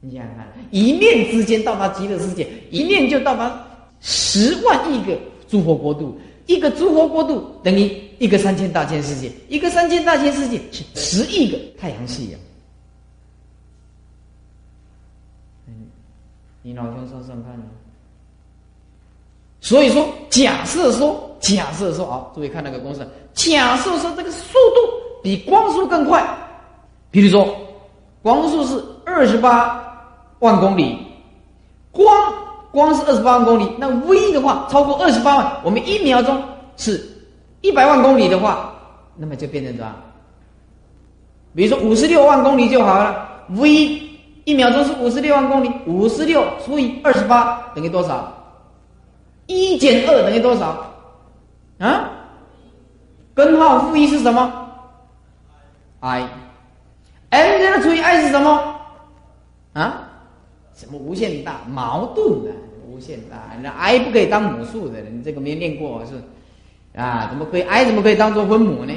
[0.00, 3.66] 你想想看，一念之间到达极乐世界，一念就到达
[4.04, 6.16] 十万亿个诸佛国度。
[6.46, 12.38] 一个诸佛国度等于一个三千大千世界，一个三千大千世界是十亿个太阳系呀。
[15.66, 15.72] 嗯，
[16.60, 17.64] 你老兄算算看呢。
[19.62, 26.22] 所以说，假设说，假设说啊，注意看那个公式，假设说这个速度比光速更快，
[27.10, 27.56] 比如说
[28.20, 29.82] 光速是二十八
[30.40, 30.98] 万公里，
[31.90, 32.43] 光。
[32.74, 36.42] 光是二十八万公里，那 v 的话超过二十八万，我们一秒钟
[36.76, 37.00] 是
[37.60, 38.74] 一百万公里的话，
[39.16, 39.94] 那么就变成什么？
[41.54, 43.28] 比如说五十六万公里就好了。
[43.50, 44.02] v
[44.44, 48.32] 一秒钟是五十六万公里，五十六除以二十八等于多少？
[49.46, 50.84] 一减二等于多少？
[51.78, 52.10] 啊？
[53.34, 54.52] 根号负一是什么
[56.00, 56.28] ？i。
[57.30, 58.76] m 这个除以 i 是什么？
[59.74, 60.03] 啊？
[60.74, 61.60] 什么无限大？
[61.68, 62.50] 矛盾的。
[62.86, 66.12] 无限大，那 i 不可以当母数的，你这个没练过是？
[66.96, 68.92] 啊，怎么可以 i 怎么可以当做分母呢？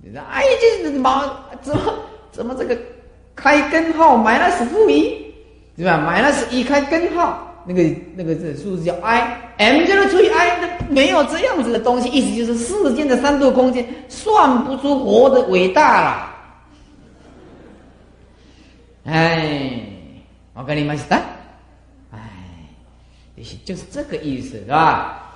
[0.00, 0.44] 你说 i
[0.82, 1.24] 就是毛
[1.60, 1.82] 怎么
[2.30, 2.78] 怎么这个
[3.34, 5.12] 开根号 minus 负一，
[5.76, 7.82] 对吧买了十一开根号，那个
[8.14, 16.34] 那个这数字叫 i，m 就是除以 i，那没有这样子的东西，意思就是世间的三度空间算不出活的伟大了。
[19.06, 19.94] 哎。
[20.58, 21.04] 我跟你们说，
[22.12, 22.18] 哎，
[23.36, 25.34] 就是就是这个意思，是吧？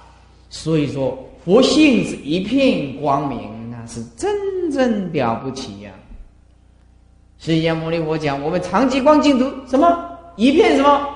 [0.48, 5.90] 所以说，佛性是一片光明，那是真正了不起呀。
[7.38, 11.06] 释迦牟尼佛讲，我们长期光净土什么一片什么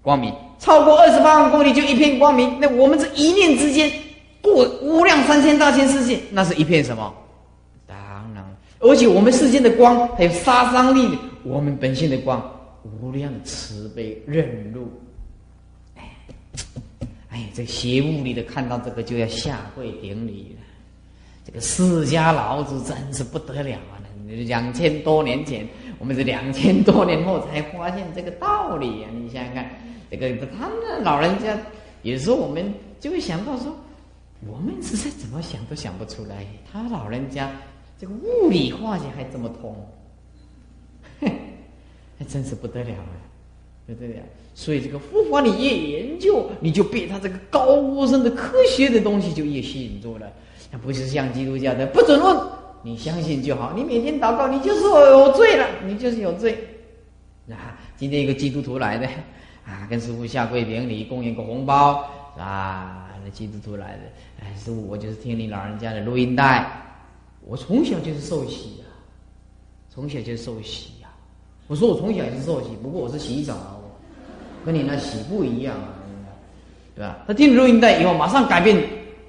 [0.00, 2.58] 光明，超过二十八万公里就一片光明。
[2.58, 3.92] 那我们这一念之间
[4.40, 7.14] 过无量三千大千世界，那是一片什么？
[7.86, 7.96] 当
[8.34, 8.42] 然，
[8.80, 12.42] 而且我们世间的光还有杀伤力，我们本性的光
[13.00, 14.88] 无量慈悲忍辱。
[15.96, 16.16] 哎，
[17.30, 20.64] 哎，这邪物里的看到这个就要下跪顶礼了。
[21.44, 24.02] 这个释迦老子真是不得了啊！
[24.26, 25.64] 两千多年前，
[26.00, 29.08] 我们是两千多年后才发现这个道理呀！
[29.14, 29.70] 你想想看，
[30.10, 31.56] 这个他们老人家
[32.02, 33.72] 有时候我们就会想到说，
[34.48, 37.52] 我们实在怎么想都想不出来，他老人家
[37.96, 39.76] 这个物理化学还这么通，
[42.18, 43.12] 还真是不得了啊！
[43.86, 44.22] 不得了。
[44.54, 50.26] 所以这个佛法你越研究，你就被他这个高深的科学的东西就越吸引住了。
[50.70, 52.36] 那不是像基督教的不准问。
[52.82, 56.56] 你相信就好，你每天祷告，你就是有罪了，你就是有罪。
[57.50, 59.06] 啊，今天一个基督徒来的，
[59.64, 62.08] 啊，跟师傅下跪顶礼，供应个红包，
[62.38, 64.02] 啊，那基督徒来的，
[64.40, 66.64] 哎，师傅，我就是听你老人家的录音带，
[67.44, 68.86] 我从小就是受洗啊，
[69.90, 70.92] 从小就受洗。
[71.68, 73.82] 我说我从小也是受洗，不过我是洗澡，
[74.64, 75.94] 跟你那洗不一样啊，
[76.94, 77.18] 对吧？
[77.26, 78.76] 他听录音带以后，马上改变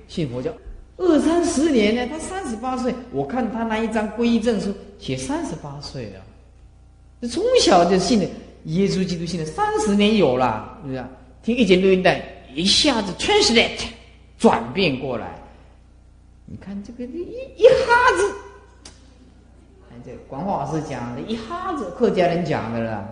[0.08, 0.52] 信佛教。
[0.98, 6.22] 二三十年呢，他三十八岁，我看他那一张皈依证书写三十八岁了，
[7.22, 8.26] 这从小就信的
[8.66, 11.06] 耶稣基督，信了三十年有了，是不是？
[11.44, 12.22] 听一节录音带，
[12.54, 13.82] 一下子 translate
[14.38, 15.40] 转变过来，
[16.46, 17.22] 你看这个一
[17.58, 18.34] 一哈子，
[20.06, 23.08] 这广化老师讲的，一下子客家人讲的了，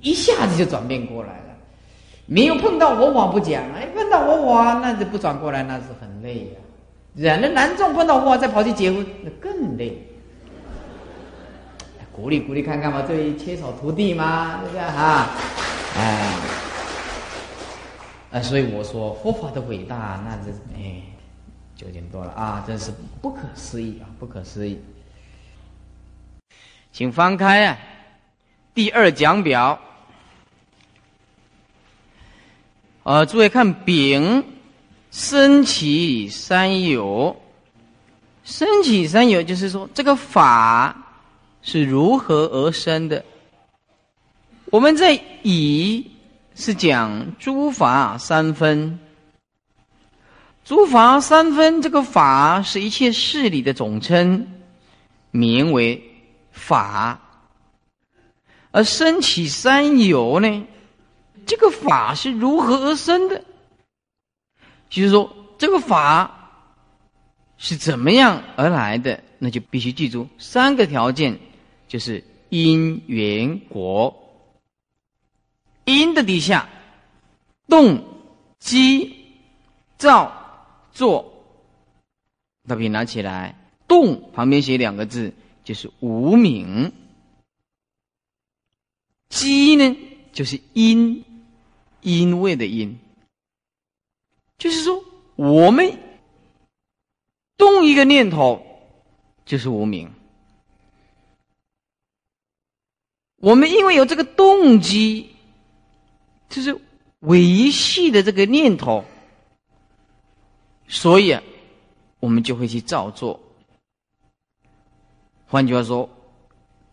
[0.00, 1.54] 一下子就转变过来了，
[2.26, 6.60] 没有碰到佛法不讲，哎，碰到佛法那就不转过来，那是很累呀。
[7.14, 9.96] 人的男众碰到哇，再跑去结婚，那更累。
[12.10, 15.30] 鼓励鼓励看看嘛，对缺少徒弟嘛，对不对啊？
[15.96, 16.32] 哎，
[18.32, 21.02] 哎，所以我说佛法的伟大，那是哎，
[21.74, 24.80] 九点多了啊，真是不可思议啊，不可思议。
[26.94, 27.76] 请翻开啊，
[28.72, 29.80] 第二讲表。
[33.02, 34.44] 呃，诸位看丙。
[35.10, 37.40] 升起三有，
[38.42, 40.96] 升起三有，就是说这个法
[41.62, 43.24] 是如何而生的。
[44.66, 46.10] 我们在以
[46.56, 48.98] 是讲诸法三分，
[50.64, 54.48] 诸法三分，这个法是一切事理的总称，
[55.30, 56.13] 名为
[56.54, 57.20] 法。
[58.70, 60.66] 而升起三有呢，
[61.44, 63.44] 这个法是如何而生的？
[64.88, 66.50] 就是说，这个法
[67.58, 69.22] 是怎么样而来的？
[69.38, 71.38] 那就必须记住三个条件，
[71.86, 74.20] 就是因缘果。
[75.84, 76.68] 因的底下，
[77.68, 78.02] 动
[78.58, 79.26] 机
[79.98, 80.32] 造
[80.92, 81.44] 作，
[82.66, 85.34] 大笔拿起来，动旁边写两个字，
[85.64, 86.92] 就是无名。
[89.28, 89.96] 机呢，
[90.32, 91.24] 就是因，
[92.02, 93.00] 因为的因。
[94.56, 95.02] 就是说，
[95.34, 95.98] 我们
[97.56, 98.64] 动一个念头，
[99.44, 100.12] 就是无名。
[103.36, 105.34] 我们因为有这个动机，
[106.48, 106.80] 就是
[107.18, 109.04] 维系的这个念头，
[110.86, 111.38] 所以，
[112.20, 113.40] 我们就会去造作。
[115.54, 116.10] 换句话说，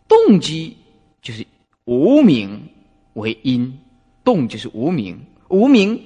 [0.06, 0.76] 动机
[1.20, 1.44] 就是
[1.84, 2.68] 无名
[3.14, 3.76] 为因，
[4.22, 6.00] 动就是无名，无名。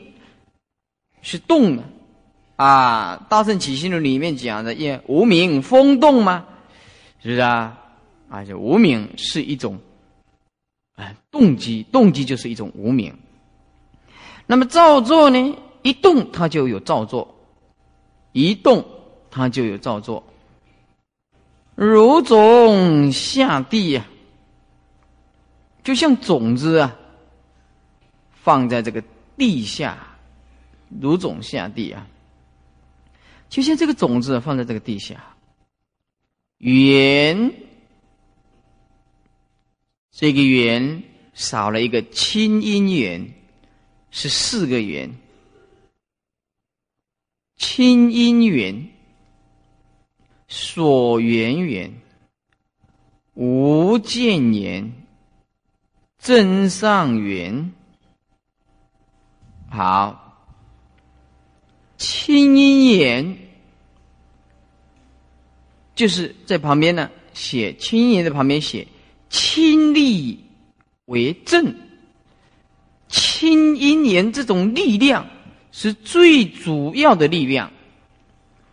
[1.20, 1.82] 是动的，
[2.56, 6.46] 啊，《大圣起心论》里面讲的，也无名风动吗？
[7.22, 7.78] 是不是啊？
[8.30, 9.78] 啊，就无名是一种，
[10.94, 13.14] 哎，动机，动机就是一种无名。
[14.46, 15.58] 那么造作呢？
[15.82, 17.34] 一动它就有造作，
[18.32, 18.82] 一动
[19.30, 20.24] 它就有造作。
[21.76, 24.04] 如种下地呀，
[25.84, 26.96] 就像种子啊，
[28.32, 29.00] 放在这个
[29.36, 29.96] 地下。
[31.00, 32.06] 如种下地啊，
[33.48, 35.34] 就像这个种子放在这个地下，
[36.58, 37.52] 缘，
[40.12, 41.02] 这个缘
[41.34, 43.34] 少了一个清因缘，
[44.12, 45.12] 是四个缘，
[47.56, 48.88] 清因缘、
[50.48, 51.92] 所缘缘、
[53.34, 54.92] 无见言、
[56.18, 57.72] 真上缘。
[59.68, 60.48] 好，
[61.96, 63.36] 清音言，
[65.94, 68.86] 就是在旁边呢，写清音言的旁边写
[69.28, 70.44] 清力
[71.06, 71.74] 为正，
[73.08, 75.28] 清音言这种力量
[75.72, 77.72] 是最主要的力量，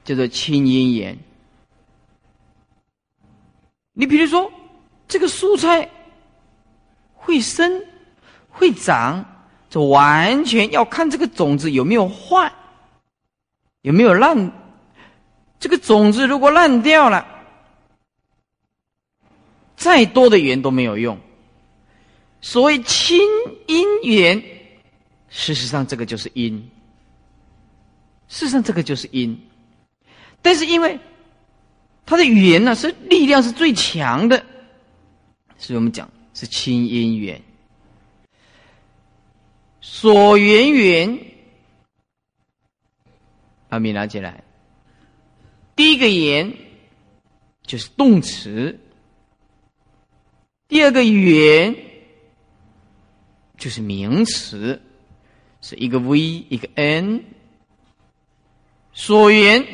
[0.05, 1.17] 叫做清音言。
[3.93, 4.51] 你比如说，
[5.07, 5.89] 这个蔬菜
[7.13, 7.83] 会生
[8.49, 9.25] 会长。
[9.69, 12.53] 这完全要看这个种子有没有坏，
[13.81, 14.51] 有没有烂。
[15.59, 17.25] 这个种子如果烂掉了，
[19.75, 21.17] 再多的缘都没有用。
[22.39, 23.19] 所谓清
[23.65, 24.43] 因缘，
[25.27, 26.69] 事实上这个就是因。
[28.27, 29.35] 事实上这个就是因，
[30.39, 30.99] 但是因为
[32.05, 34.45] 它的语言呢是力量是最强的，
[35.57, 37.41] 所以我们讲是清音缘。
[39.79, 41.19] 所缘缘，
[43.69, 44.43] 阿弥拿起来。
[45.75, 46.53] 第一个言
[47.65, 48.79] 就是动词，
[50.67, 51.75] 第二个缘
[53.57, 54.81] 就是名词，
[55.61, 57.23] 是一个 v 一个 n。
[58.93, 59.65] 所缘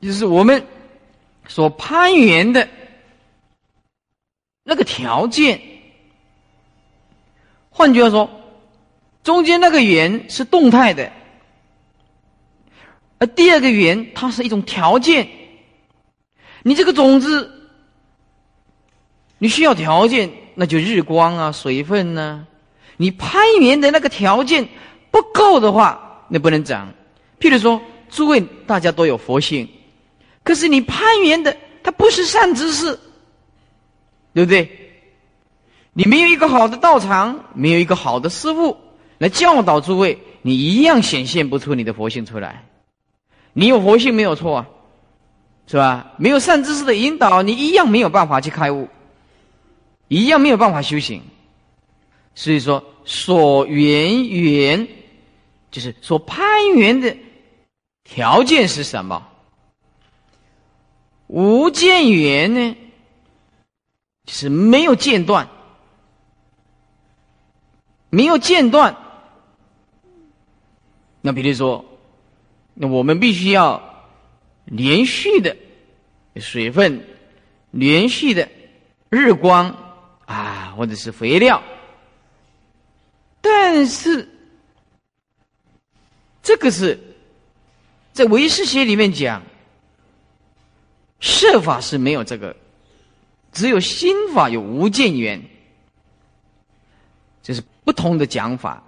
[0.00, 0.64] 就是我们
[1.46, 2.68] 所攀缘的
[4.62, 5.60] 那个条件，
[7.70, 8.30] 换句话说。
[9.22, 11.10] 中间那个圆是动态的，
[13.16, 15.26] 而第二个圆它是一种条件。
[16.62, 17.70] 你这个种子，
[19.38, 22.46] 你需要条件，那就日光啊、水分呢。
[22.98, 24.68] 你攀缘的那个条件
[25.10, 26.92] 不够的话，那不能长。
[27.40, 27.80] 譬如说，
[28.10, 29.66] 诸位大家都有佛性，
[30.44, 32.96] 可是你攀缘的它不是善知识，
[34.32, 34.70] 对不对？
[35.94, 38.76] 你没有一个好的道场，没有一个好的师傅。
[39.18, 42.64] 来教导诸位，你一样显现不出你的佛性出来。
[43.52, 44.66] 你有佛性没有错啊，
[45.66, 46.12] 是吧？
[46.18, 48.88] 没有善知识的引导，你一样没有办法去开悟，
[50.08, 51.22] 一样没有办法修行。
[52.34, 54.88] 所以说，所缘缘
[55.70, 57.16] 就是所攀缘的
[58.02, 59.24] 条件是什么？
[61.34, 62.76] 无间缘呢？
[64.26, 65.48] 是没有间断，
[68.08, 68.96] 没有间断。
[71.20, 71.84] 那比如说，
[72.72, 73.82] 那我们必须要
[74.64, 75.56] 连续的
[76.36, 77.04] 水分，
[77.72, 78.48] 连续的
[79.10, 79.76] 日光
[80.26, 81.60] 啊，或者是肥料。
[83.40, 84.28] 但是
[86.44, 86.98] 这个是
[88.12, 89.42] 在唯识学里面讲，
[91.24, 92.54] 设法是没有这个，
[93.50, 95.42] 只有心法有无间缘，
[97.42, 98.82] 这是不同的讲法。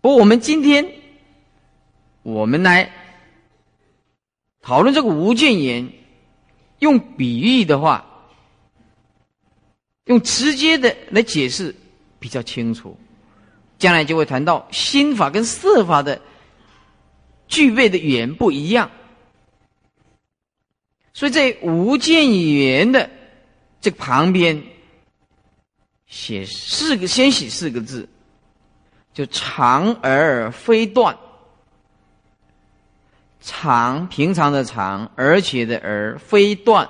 [0.00, 0.96] 不过我们今天。
[2.22, 2.92] 我们来
[4.60, 5.90] 讨论这个无间言，
[6.78, 8.04] 用比喻的话，
[10.04, 11.74] 用直接的来解释
[12.18, 12.94] 比较清楚。
[13.78, 16.20] 将来就会谈到心法跟色法的
[17.48, 18.90] 具备的语言不一样，
[21.12, 23.08] 所以在无间言的
[23.80, 24.62] 这个旁边
[26.06, 28.08] 写四个，先写四个字，
[29.12, 31.16] 就长而非断。
[33.42, 36.88] 长平常的长，而且的而非断，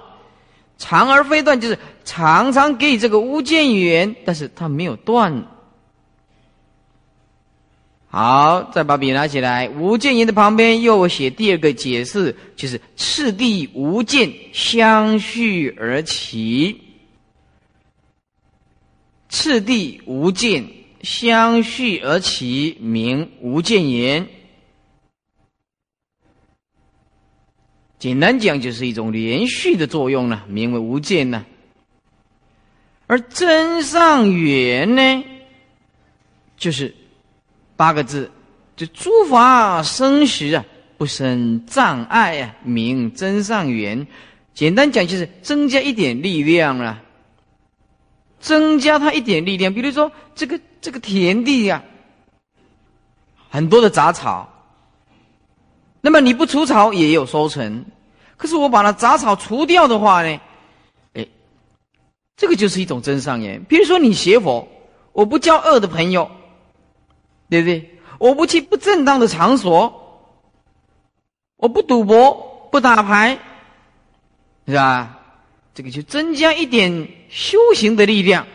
[0.79, 5.47] 长而非断就是常常给予这个无间缘，但是它没有断。
[8.13, 16.81] 好，再把笔拿起来，无间言的旁边又写第二个解释，就是次第无间相续而起，
[19.29, 20.67] 次第无间
[21.03, 24.27] 相续而起，名无间言。
[28.01, 31.47] 简单讲，就是一种连续的作用呢，名为无间呢。
[33.07, 35.25] 而真上缘呢，
[36.57, 36.93] 就是
[37.81, 38.31] 八个字，
[38.77, 40.63] 就诸法生时啊，
[40.99, 44.07] 不生障碍啊，名真上缘。
[44.53, 47.01] 简单讲，就是增加一点力量了，
[48.39, 49.73] 增加他一点力量。
[49.73, 51.83] 比如说，这个这个田地呀，
[53.49, 54.47] 很多的杂草。
[56.03, 57.83] 那么你不除草也有收成，
[58.37, 60.39] 可是我把它杂草除掉的话呢？
[61.15, 61.27] 哎，
[62.37, 63.65] 这个就是一种真上缘。
[63.65, 64.69] 比如说你学佛，
[65.13, 66.31] 我不交恶的朋友，
[67.51, 67.99] 对不对？
[68.19, 70.37] 我不去不正当的场所，
[71.57, 73.39] 我不赌博，不打牌，
[74.67, 75.19] 是吧？
[75.75, 78.47] 这个就增加一点修行的力量，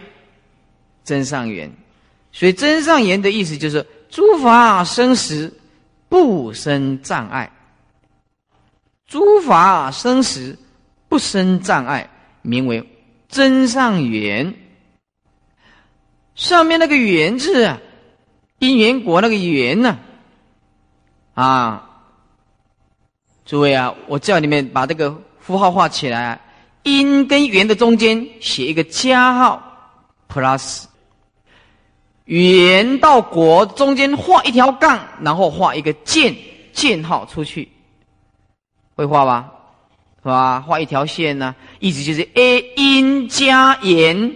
[1.03, 1.71] 真上缘。
[2.31, 5.51] 所以真上缘的意思就是，诸法生时
[6.09, 7.51] 不生障碍，
[9.07, 10.57] 诸法生时
[11.07, 12.09] 不生障碍，
[12.41, 12.87] 名为
[13.27, 14.53] 真上缘。
[16.35, 17.79] 上面那个缘字啊，
[18.59, 19.97] 因缘果那个缘呢，
[21.33, 21.89] 啊，
[23.45, 26.39] 诸位啊，我叫你们把这个符号画起来，
[26.83, 29.61] 因跟缘的中间写一个加号
[30.29, 30.85] plus。
[32.25, 36.35] 圆到果中间画一条杠，然后画一个箭
[36.73, 37.69] 箭号出去，
[38.95, 39.51] 会画吧？
[40.23, 40.59] 是吧？
[40.61, 44.33] 画一条线呢，意思就是 a 因加言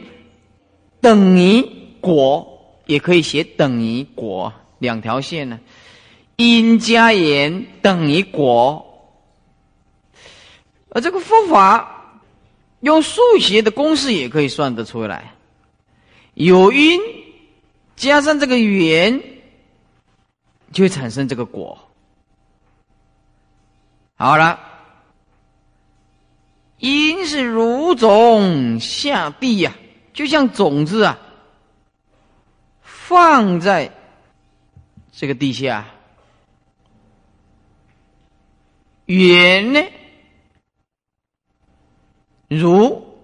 [1.01, 1.67] 等于
[1.99, 2.58] 果，
[2.89, 5.59] 也可以写等于果，两条线呢，
[6.37, 8.83] 因加言等于果。
[10.89, 12.19] 而这个方法
[12.79, 15.35] 用数学的公式也可以算得出来，
[16.33, 16.99] 有因。
[17.95, 19.21] 加上这个缘，
[20.71, 21.77] 就会产生这个果。
[24.15, 24.57] 好了，
[26.77, 29.75] 因是如种下地呀，
[30.13, 31.19] 就像种子啊，
[33.09, 33.91] 放在
[35.11, 35.87] 这个地下。
[39.07, 39.83] 缘呢，
[42.47, 43.17] 如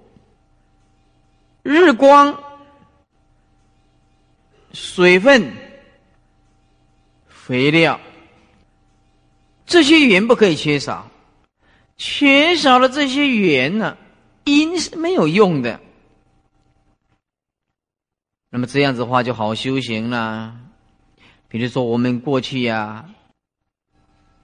[1.62, 2.36] 日光。
[4.74, 5.54] 水分、
[7.28, 7.98] 肥料，
[9.66, 11.10] 这些盐不可以缺少。
[11.96, 13.96] 缺少了这些盐呢，
[14.46, 15.80] 阴是没有用的。
[18.56, 20.56] 那么这样子的话，就好修行了。
[21.50, 23.06] 比如说，我们过去呀，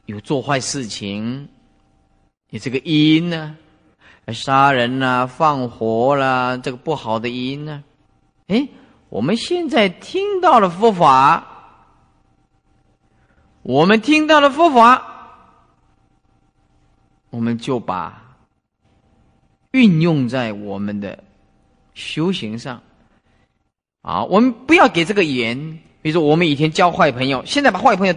[0.06, 1.48] 有做坏事情，
[2.50, 3.56] 你这个因呢，
[4.34, 7.86] 杀人啦、放火啦，这个不好的因呢，
[8.48, 8.68] 哎。
[9.08, 11.46] 我们现在听到了佛法，
[13.62, 15.06] 我们听到了佛法，
[17.30, 18.36] 我们就把
[19.72, 21.24] 运用在我们的
[21.94, 22.82] 修行上。
[24.02, 28.16] 啊，我们不要给这个缘，比如说我们以前交坏朋友，现在把坏朋友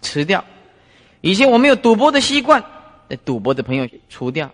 [0.00, 0.40] 辞掉；
[1.20, 2.64] 以前我们有赌博的习惯，
[3.24, 4.50] 赌博的朋友除掉。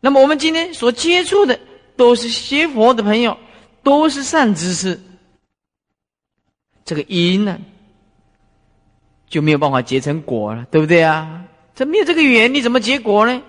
[0.00, 1.58] 那么我们今天所接触的
[1.96, 3.36] 都是学佛的朋友。
[3.84, 5.00] 都是善知识，
[6.84, 7.58] 这个因呢
[9.28, 11.42] 就没有办法结成果了，对不对啊？
[11.74, 13.42] 这没有这个缘，你怎么结果呢？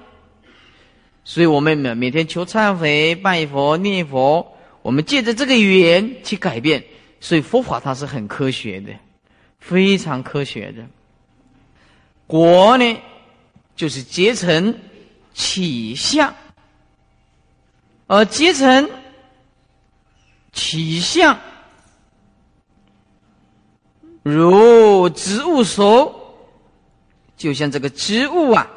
[1.23, 4.52] 所以我们每每天求忏悔、拜佛、念佛，
[4.83, 6.83] 我们借着这个语言去改变。
[7.19, 8.93] 所以佛法它是很科学的，
[9.57, 10.85] 非常科学的。
[12.27, 13.01] 果呢，
[13.75, 14.77] 就是结成
[15.33, 16.35] 起相，
[18.05, 18.87] 而结成。
[20.55, 21.39] 起相
[24.21, 26.13] 如植物熟，
[27.35, 28.69] 就像这个植物啊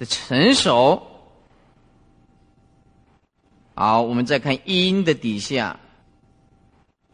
[0.00, 1.13] 的成熟。
[3.74, 5.80] 好，我们再看因的底下，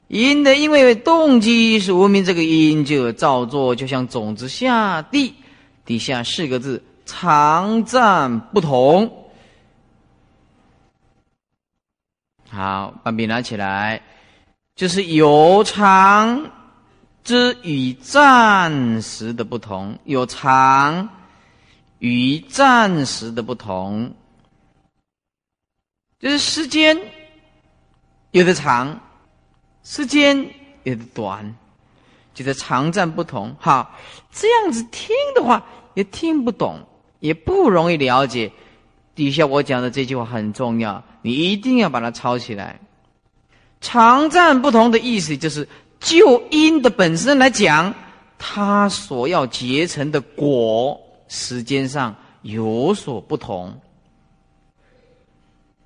[0.08, 5.34] 因的因为动机是无名，这个因就造作，就像种子下地，
[5.86, 9.11] 底下四个字常占不同。
[12.50, 14.02] 好，把笔拿起来，
[14.74, 16.50] 就是有常
[17.24, 21.08] 之与暂时的不同，有常
[22.00, 24.12] 与暂时的不同，
[26.21, 26.97] 就是时间
[28.31, 29.01] 有的长，
[29.83, 30.37] 时间
[30.83, 31.57] 有的短，
[32.35, 33.57] 就是长暂不同。
[33.59, 33.99] 哈，
[34.31, 35.64] 这样子听的话
[35.95, 36.79] 也听不懂，
[37.21, 38.53] 也不容易了解。
[39.14, 41.03] 底下我讲的这句话很重要。
[41.23, 42.79] 你一定要把它抄起来。
[43.81, 45.66] 长暂不同的意思，就是
[45.99, 47.95] 就因的本身来讲，
[48.39, 53.75] 它所要结成的果时间上有所不同。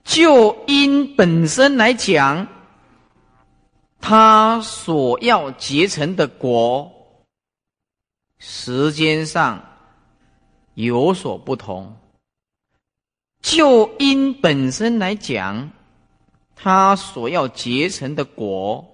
[0.05, 2.47] 就因本身来讲，
[4.01, 6.93] 他所要结成的果
[8.39, 9.65] 时间上
[10.75, 11.97] 有所不同。
[13.41, 15.71] 就因本身来讲，
[16.55, 18.87] 他所要结成的果，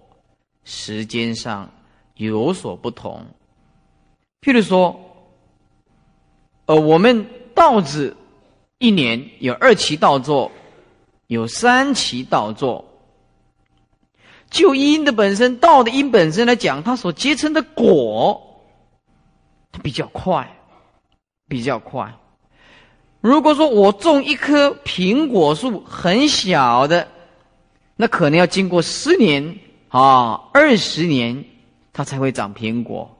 [0.65, 1.71] 时间上
[2.15, 3.27] 有所不同。
[4.41, 4.99] 譬如说，
[6.67, 8.17] 呃，我们稻子
[8.79, 10.51] 一年有二期稻作，
[11.31, 12.85] 有三期稻作。
[14.51, 18.65] 就因的本身，稻的因本身来讲，它所结成的果，
[19.71, 20.57] 它比较快，
[21.47, 22.13] 比较快。
[23.21, 27.07] 如果说我种一棵苹果树很小的，
[27.95, 29.57] 那可能要经过十年
[29.89, 31.45] 啊、二十年，
[31.93, 33.17] 它才会长苹果，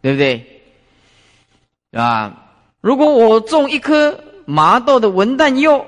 [0.00, 0.62] 对不对？
[1.92, 2.50] 啊，
[2.80, 5.86] 如果我种一颗麻豆的文旦柚，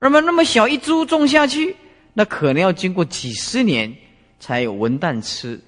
[0.00, 1.76] 那么那么小一株种下去，
[2.14, 3.94] 那可能要经过几十年
[4.38, 5.60] 才有文旦吃。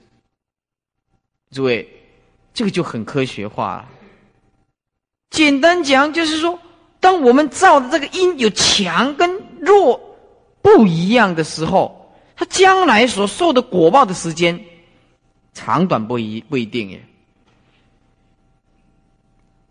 [1.51, 1.89] 诸位，
[2.55, 3.89] 这个就很科学化了。
[5.31, 6.59] 简单讲，就是说，
[7.01, 10.01] 当我们造的这个因有强跟弱
[10.63, 14.65] 不一样的时候，它将来所受的果报的时间
[15.55, 17.05] 长短不一不一定耶。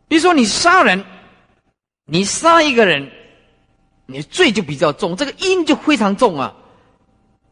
[0.09, 1.05] 比如说，你杀人，
[2.05, 3.09] 你杀一个人，
[4.09, 6.53] 你罪就比较重，这个因就非常重啊。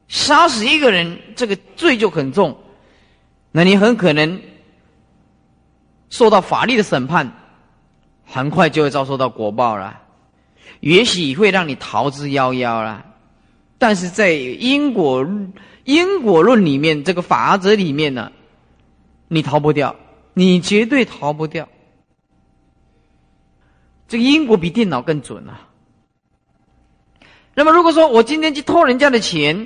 [0.08, 2.58] 杀死一个人，这个罪就很重，
[3.52, 4.42] 那你很可能
[6.10, 7.32] 受到法律的审判。
[8.30, 10.02] 很快就会遭受到果报了，
[10.82, 13.06] 也许会让你逃之夭夭了。
[13.78, 15.26] 但是在因果
[15.86, 18.30] 因果论里面，这个法则里面呢，
[19.30, 19.96] 你逃不掉，
[20.34, 21.70] 你绝对逃不掉。
[24.10, 25.70] 这个因果比电脑更准啊。
[27.58, 29.66] 那么如果说我今天去偷人家的钱，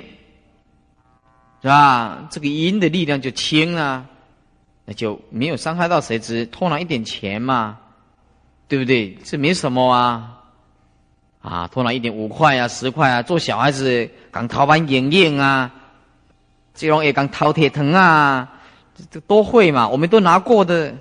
[1.60, 2.26] 是吧？
[2.30, 4.06] 这个因的力量就轻了，
[4.86, 7.76] 那就没有伤害到谁，只偷了一点钱嘛。
[8.66, 9.18] 对不对？
[9.22, 10.40] 这没什么啊，
[11.42, 15.70] 啊，偷了一点五块啊、十块啊，做小孩子刚淘完眼影啊，
[16.74, 18.50] 这种也刚掏铁藤啊，
[19.10, 20.94] 这都会嘛，我们都拿过的。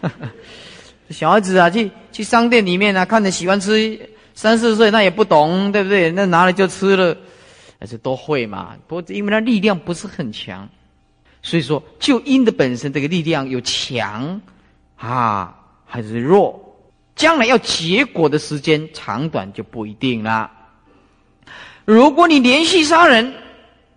[1.10, 6.10] 小孩子啊，去去商店里面啊，看着喜欢吃，三四岁那也不懂，对不对？
[6.10, 7.16] 那拿了就吃了，
[7.78, 8.74] 还是都会嘛。
[8.86, 10.68] 不过因为它力量不是很强，
[11.42, 14.40] 所以说就因的本身这个力量有强
[14.96, 16.58] 啊还是弱？
[17.14, 20.50] 将来要结果的时间长短就不一定了。
[21.84, 23.34] 如果你连续杀人，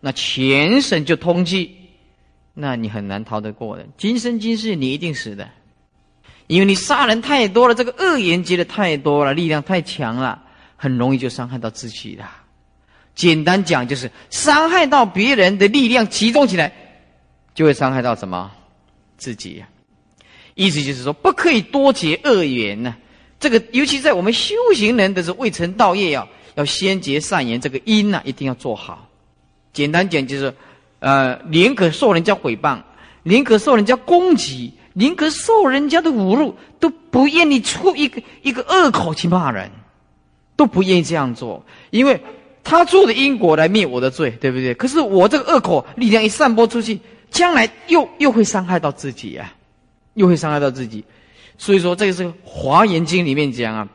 [0.01, 1.69] 那全省就通缉，
[2.53, 3.85] 那你很难逃得过的。
[3.97, 5.49] 今生今世你一定死的，
[6.47, 10.41] 因为你杀人太多了，这个恶缘结的太多了，力量太强了，
[10.75, 12.23] 很容易就伤害到自己的。
[13.15, 16.71] 简单讲就是伤害到别人的力量集中起来，
[17.53, 18.51] 就会伤害到什么
[19.17, 19.63] 自己。
[20.53, 22.95] 意思就是说，不可以多结恶缘呢。
[23.39, 29.09] 这个尤其在我们修行人的是未成道业啊，要先结善缘，这个因呢一定要做好。
[29.73, 30.53] 简单讲就是，
[30.99, 32.81] 呃，宁可受人家诽谤，
[33.23, 39.69] 宁可受人家攻击，宁可受人家的侮辱，都不愿意出一个一个恶口去骂人，
[40.55, 42.21] 都不愿意这样做，因为
[42.63, 44.73] 他做的因果来灭我的罪，对不对？
[44.73, 46.97] 可是我这个恶口力量一散播出去，
[47.29, 49.53] 将来又又会伤害到自己啊，
[50.13, 51.03] 又会伤害到自己。
[51.57, 53.87] 所以说，这个是《华严经》里面讲啊，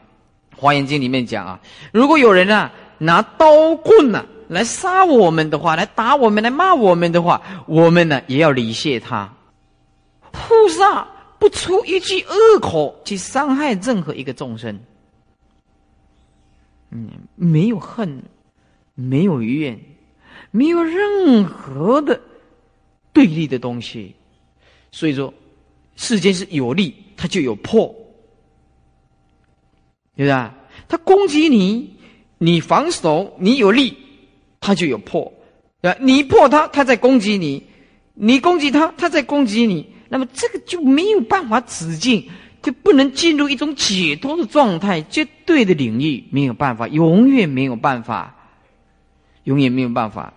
[0.60, 1.60] 《华严经》里面讲啊，
[1.92, 9.32] 如果有人啊拿刀棍呢来杀我们的话，来打我们，来骂我们的话，我们呢也要礼谢他。
[10.32, 11.08] 菩萨
[11.38, 14.80] 不出一句恶口去伤害任何一个众生，
[16.90, 18.22] 嗯，没有恨，
[18.94, 19.78] 没有怨，
[20.50, 22.20] 没有任何的
[23.12, 24.14] 对立的东西。
[24.90, 25.32] 所以说，
[25.96, 26.94] 世间是有利。
[27.22, 27.94] 他就有破，
[30.16, 30.50] 对不对？
[30.88, 31.98] 他攻击你，
[32.38, 33.94] 你防守，你有力，
[34.58, 35.30] 他就有破，
[35.82, 35.98] 对吧？
[36.00, 37.62] 你破他，他在攻击你；
[38.14, 39.92] 你攻击他，他在攻击你。
[40.10, 42.28] 那么这个就没有办法止境，
[42.60, 48.36] 就不能进入一种解脱的状态，绝对的领域没有办法，永远没有办法，
[49.44, 50.34] 永远没有办法。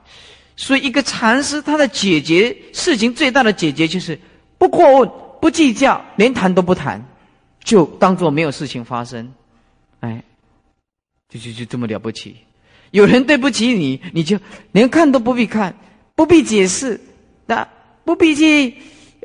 [0.56, 4.18] 所以，一个禅师他的解决事情最大的解决就是
[4.58, 5.12] 不过问。
[5.44, 7.06] 不计较，连谈都不谈，
[7.66, 9.34] 就当做没有事情发生，
[10.00, 10.24] 哎，
[11.28, 12.38] 就就就这么了不起。
[12.92, 14.40] 有人对不起你，你就
[14.72, 15.76] 连看都不必看，
[16.16, 16.98] 不必解释，
[17.46, 17.68] 那
[18.06, 18.74] 不必去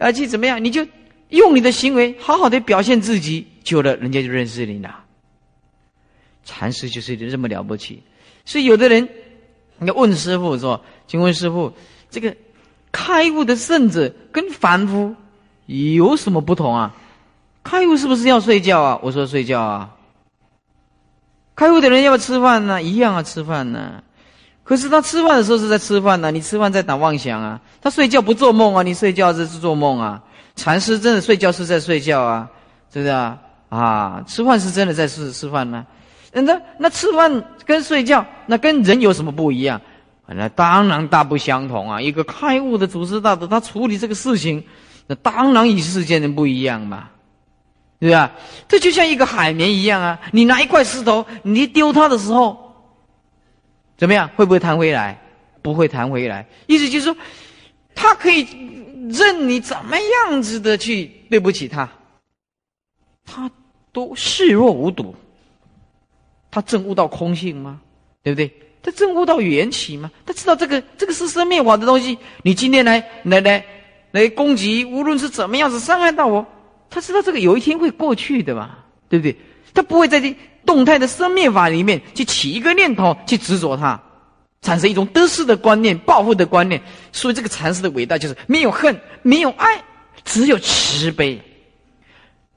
[0.01, 0.87] 啊去怎么样，你就
[1.29, 5.05] 用你的行为好好的表现自己，久了人家就认识你了。
[6.45, 8.03] 禅师就是这么了不起。
[8.45, 9.09] 所以有的人，
[9.79, 11.73] 你问师傅说：“请问师傅，
[12.11, 12.35] 这个
[12.91, 15.15] 开悟的圣者跟凡夫？”
[15.67, 16.95] 有什么不同啊？
[17.63, 18.99] 开悟是不是要睡觉啊？
[19.03, 19.95] 我说睡觉啊。
[21.55, 22.83] 开悟的人要不要吃饭呢？
[22.83, 24.03] 一样啊，吃饭呢。
[24.69, 27.59] 可是他吃饭的时候是在吃饭呢，你吃饭在打妄想啊。
[27.81, 30.23] 他睡觉不做梦啊，你睡觉这是做梦啊。
[30.57, 32.47] 禅师真的睡觉是在睡觉啊，
[32.93, 33.39] 是不是啊？
[33.71, 35.87] 啊，吃饭是真的在吃吃饭呢。
[36.33, 39.81] 那那吃饭跟睡觉，那跟人有什么不一样？
[40.27, 41.99] 那当然大不相同啊。
[41.99, 44.63] 一个开悟的祖师大德，他处理这个事情。
[45.07, 47.05] 那当然与世间人不一样嘛，
[47.99, 48.33] 对吧？
[48.69, 50.21] 这就像一个海绵一样啊！
[50.33, 52.68] 你拿一块石头，你丢它的时候，
[53.99, 54.31] 怎么样？
[54.37, 55.21] 会不会弹回来？
[55.61, 56.47] 不会弹回来。
[56.67, 57.17] 意思就是说，
[57.95, 58.47] 他可以
[59.11, 61.87] 任你怎么样子的去对不起他，
[63.27, 63.51] 他
[63.93, 65.15] 都视若无睹。
[66.51, 67.81] 他证悟到空性吗？
[68.23, 68.51] 对不对？
[68.83, 70.11] 他证悟到缘起吗？
[70.25, 72.17] 他知道这个这个是生灭法的东西。
[72.43, 73.65] 你今天来来来
[74.13, 76.47] 来攻击，无论是怎么样子伤害到我，
[76.89, 78.79] 他知道这个有一天会过去的嘛？
[79.09, 79.37] 对不对？
[79.75, 80.35] 他不会在这
[80.67, 84.01] 动态的生灭法里面去起一个念头去执着它，
[84.63, 86.83] 产生一种得失的观念、报复的观念。
[87.13, 89.83] 所以这个禅师的伟大就是没有恨，没有爱，
[90.25, 91.41] 只有慈悲。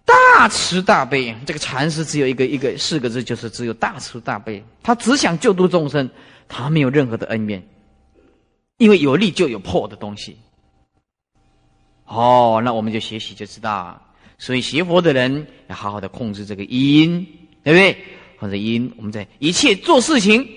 [0.04, 4.62] 大慈大悲，这个禅师只有一个一个四个字，就是只有大慈大悲。
[4.84, 6.10] 他只想救度众生，
[6.50, 7.64] 他没有任何的恩怨，
[8.78, 10.38] 因为有利就有破的东西。
[12.06, 14.02] 哦，那我们就学习就知道，
[14.38, 17.26] 所以学佛的人要好好的控制这个因，
[17.64, 17.98] 对不对？
[18.38, 20.48] 或者因，我们在一切做事情，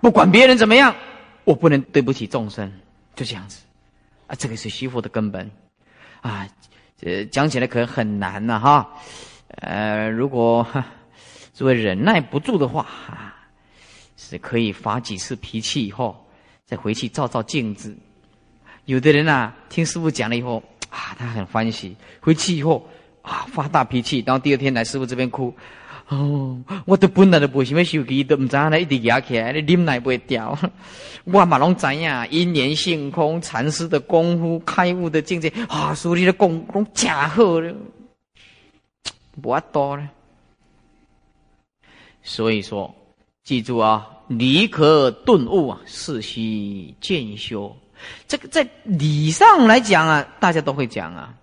[0.00, 0.94] 不管别人怎么样，
[1.44, 2.70] 我不能对不起众生，
[3.14, 3.62] 就这样子。
[4.26, 5.50] 啊，这个是学佛的根本，
[6.20, 6.48] 啊。
[7.04, 8.88] 呃，讲起来可能很难呐，哈，
[9.56, 10.64] 呃，如果
[11.52, 13.34] 诸位忍耐不住的话，啊，
[14.16, 16.24] 是可以发几次脾气以后，
[16.64, 17.92] 再回去照照镜子。
[18.84, 22.88] 有的人呐，听师傅讲了以后，啊，他很欢喜，回去以后
[23.22, 25.52] 啊，发大脾气，然后第二天来师傅这边哭。
[26.12, 30.56] 哦， 我都本来都不想要手机，都唔知安尼一直压起来，你忍耐不会掉。
[31.24, 37.74] 我嘛拢知影，因缘性空，禅师的功夫，开悟的境界啊，所以的功功假好了，
[39.40, 40.08] 不多了。
[42.22, 42.94] 所以说，
[43.42, 47.74] 记住啊，理可顿悟啊，事须渐修。
[48.26, 51.34] 这个在理上来讲啊，大家都会讲啊，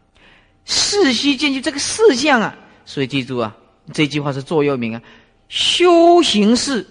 [0.65, 2.55] 事须渐修这个事项啊，
[2.85, 3.55] 所以记住啊。
[3.93, 5.01] 这句话是座右铭啊，
[5.47, 6.85] 修行是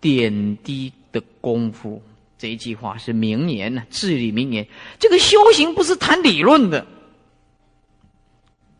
[0.00, 2.02] 点滴的功夫。
[2.38, 4.66] 这一句话是名言呢，至理名言。
[4.98, 6.86] 这个修行不是谈理论的。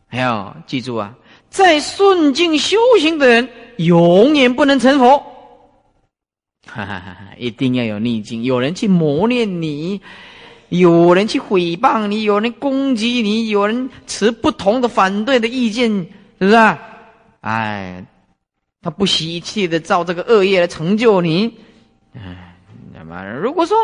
[0.08, 1.14] 还要记住啊，
[1.50, 5.18] 在顺境修行的人，永远不能成佛。
[6.66, 7.16] 哈哈哈！
[7.38, 10.00] 一定要有逆境，有人去磨练你，
[10.68, 16.06] 有人去诽谤你，有人攻击你，有人持不同的反对的意见，是
[16.38, 16.78] 不是啊？
[17.40, 18.04] 哎，
[18.82, 21.58] 他不惜一切的造这个恶业来成就你，
[22.14, 22.54] 哎，
[22.94, 23.76] 那么如果说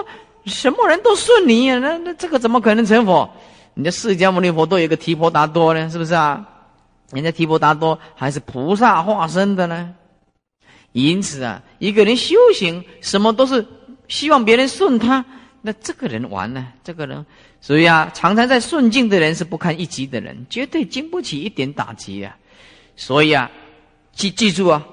[0.44, 3.30] 什么人都顺你，那那这个怎么可能成佛？
[3.74, 6.46] 人家释迦牟尼佛都有个提婆达多呢，是不是啊？
[7.12, 9.94] 人家提婆达多还是菩萨化身的呢。
[10.92, 13.66] 因此啊，一个人修行什么都是
[14.08, 15.24] 希望别人顺他，
[15.60, 17.26] 那这个人完了，这个人，
[17.60, 22.34] 所以啊，常常在顺境的人是不堪一击的人，绝对经不起一点打击啊。
[22.96, 23.50] 所以啊，
[24.12, 24.84] 记记住啊，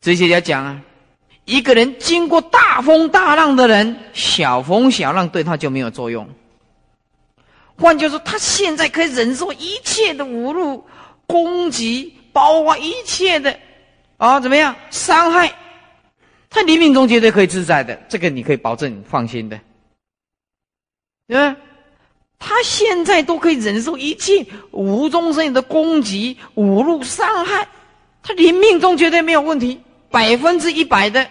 [0.00, 0.82] 这些要讲啊，
[1.44, 6.28] 一个人经过大风大浪的人，小风小浪对他就没有作用。
[7.76, 10.84] 换句话说，他现在可以忍受一切的侮辱、
[11.26, 13.56] 攻击，包括一切的
[14.16, 15.54] 啊怎么样伤害，
[16.50, 19.60] 他临命中绝对可以自在的，这个你可以保证放心的，
[21.28, 21.56] 对吧？
[22.38, 27.68] 他现在都可以忍受一切无中生有的攻击、侮辱、伤害，
[28.22, 31.26] 他连命中绝对没有问题，百分之一百的。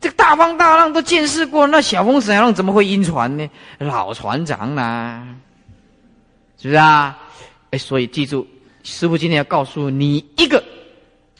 [0.00, 3.50] 这个大风大浪都见识过，那小风小浪怎么会晕船呢？
[3.78, 5.26] 老船长啦，
[6.56, 7.18] 是不是啊？
[7.70, 8.46] 哎，所以记住，
[8.84, 10.62] 师傅今天要告诉你一个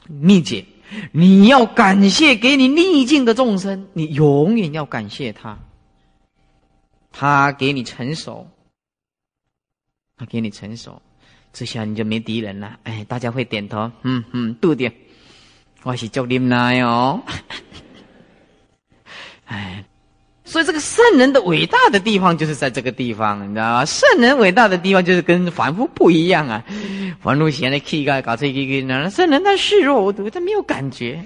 [0.08, 0.64] 秘诀：
[1.12, 5.56] 你要感谢给你逆境的众生，你永远要感谢他，
[7.12, 8.46] 他给你成熟。
[10.18, 11.00] 他给你成熟，
[11.52, 12.76] 这下你就没敌人了。
[12.82, 14.90] 哎，大家会点头，嗯嗯，对的，
[15.84, 17.22] 我是叫你们来哦。
[19.46, 19.84] 哎，
[20.44, 23.84] 所以这个圣人的伟大的地方就是在这个地方，你知道吗？
[23.84, 26.62] 圣人伟大的地方就是跟凡夫不一样啊。
[27.22, 31.22] 凡夫现在气概搞这个个呢，圣人他视若无睹，他没有感觉，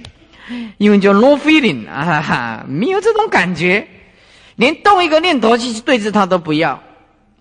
[0.79, 3.89] 因为叫 no feeling 啊，没有这种感觉，
[4.57, 6.81] 连动一个念头去对峙他都不要，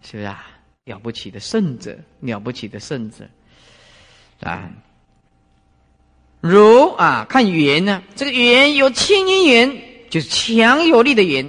[0.02, 0.48] 是不是啊？
[0.92, 3.26] 了不起的圣者，了不起的圣者，
[4.42, 4.70] 啊，
[6.42, 11.46] 如啊，看缘呢，这个缘有清因缘，就是强有力的缘；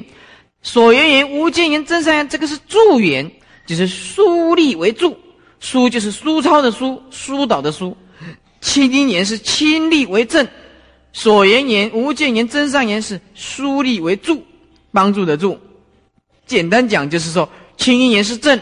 [0.63, 3.29] 所缘缘、无间缘、真善缘，这个是助缘，
[3.67, 5.19] 就是疏力为助，
[5.59, 7.97] 疏就是疏超的疏，疏导的疏；
[8.61, 10.47] 清因缘是亲力为正，
[11.13, 14.41] 所缘缘、无间缘、真善缘是疏力为助，
[14.93, 15.59] 帮助的助。
[16.47, 18.61] 简单讲就是说，清因缘是正。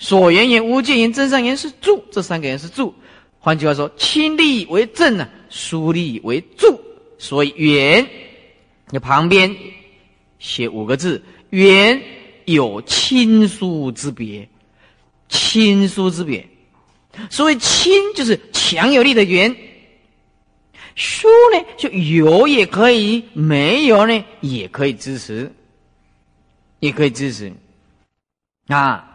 [0.00, 2.92] 所缘言、无见言、真善言是助，这三个人是助。
[3.38, 6.80] 换句话说，亲力为正呢，疏力为助。
[7.18, 8.08] 所以缘
[8.88, 9.54] 你旁边
[10.38, 12.00] 写五个字：缘
[12.46, 14.48] 有亲疏之别，
[15.28, 16.48] 亲疏之别。
[17.28, 19.52] 所谓亲，就是强有力的缘；
[20.94, 25.52] 疏呢，就有也可以，没有呢也可以支持，
[26.78, 27.52] 也可以支持。
[28.68, 29.09] 啊，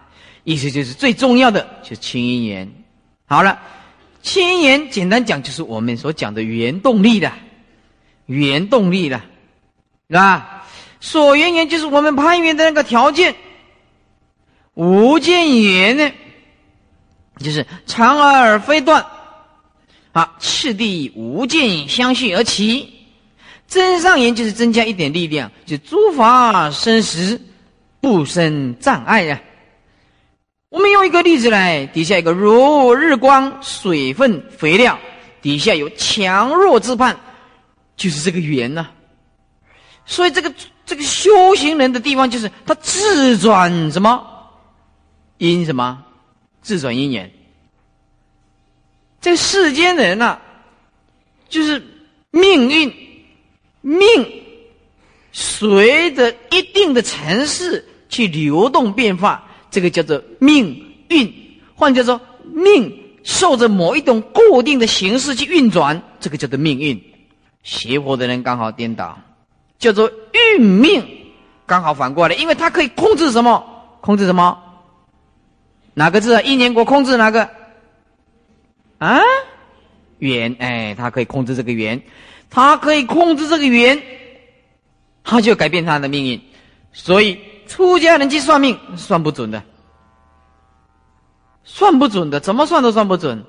[0.45, 2.71] 意思就是最重要的就是轻音缘。
[3.25, 3.59] 好了，
[4.21, 7.29] 轻音缘简单讲就是我们所讲的原动力的，
[8.27, 9.19] 原动力的，
[10.07, 10.65] 是吧？
[11.01, 13.35] 所缘缘就是我们攀缘的那个条件。
[14.75, 16.11] 无间缘呢，
[17.39, 19.05] 就是长而非断，
[20.13, 22.93] 啊，次第无间相续而起。
[23.67, 27.41] 增上缘就是增加一点力量，就诸法生实。
[28.01, 29.41] 不生障碍呀！
[30.75, 34.99] 我们用一个例子来，底下一个如日光、水分、肥料，
[35.41, 37.15] 底下有强弱之判，
[37.95, 38.89] 就是这个缘呐。
[40.05, 40.53] 所以这个
[40.85, 44.21] 这个修行人的地方，就是他自转什么
[45.37, 46.03] 因什么，
[46.61, 47.31] 自转因缘。
[49.21, 50.37] 这世间人呐，
[51.47, 51.81] 就是
[52.31, 52.93] 命运
[53.79, 54.05] 命
[55.31, 57.87] 随着一定的城市。
[58.07, 59.44] 去流动变化，
[59.75, 61.33] 这个叫做命运，
[61.75, 62.21] 换叫做
[62.53, 66.97] 命受着某一种固定的形式去运转，这个叫做命运。
[67.61, 69.19] 邪佛的人刚好颠倒，
[69.77, 71.05] 叫做运命，
[71.65, 73.65] 刚好反过来，因为他可以控制什么？
[73.99, 74.57] 控制什么？
[75.93, 76.41] 哪个字啊？
[76.41, 77.49] 一年国控制哪个？
[78.99, 79.19] 啊？
[80.19, 82.01] 圆，哎，他可以控制这个圆，
[82.49, 84.01] 他可以控制这个圆，
[85.21, 86.39] 他就改变他的命运，
[86.93, 87.37] 所以。
[87.67, 89.63] 出家人去算命，算不准的，
[91.63, 93.43] 算不准的，怎么算都算不准。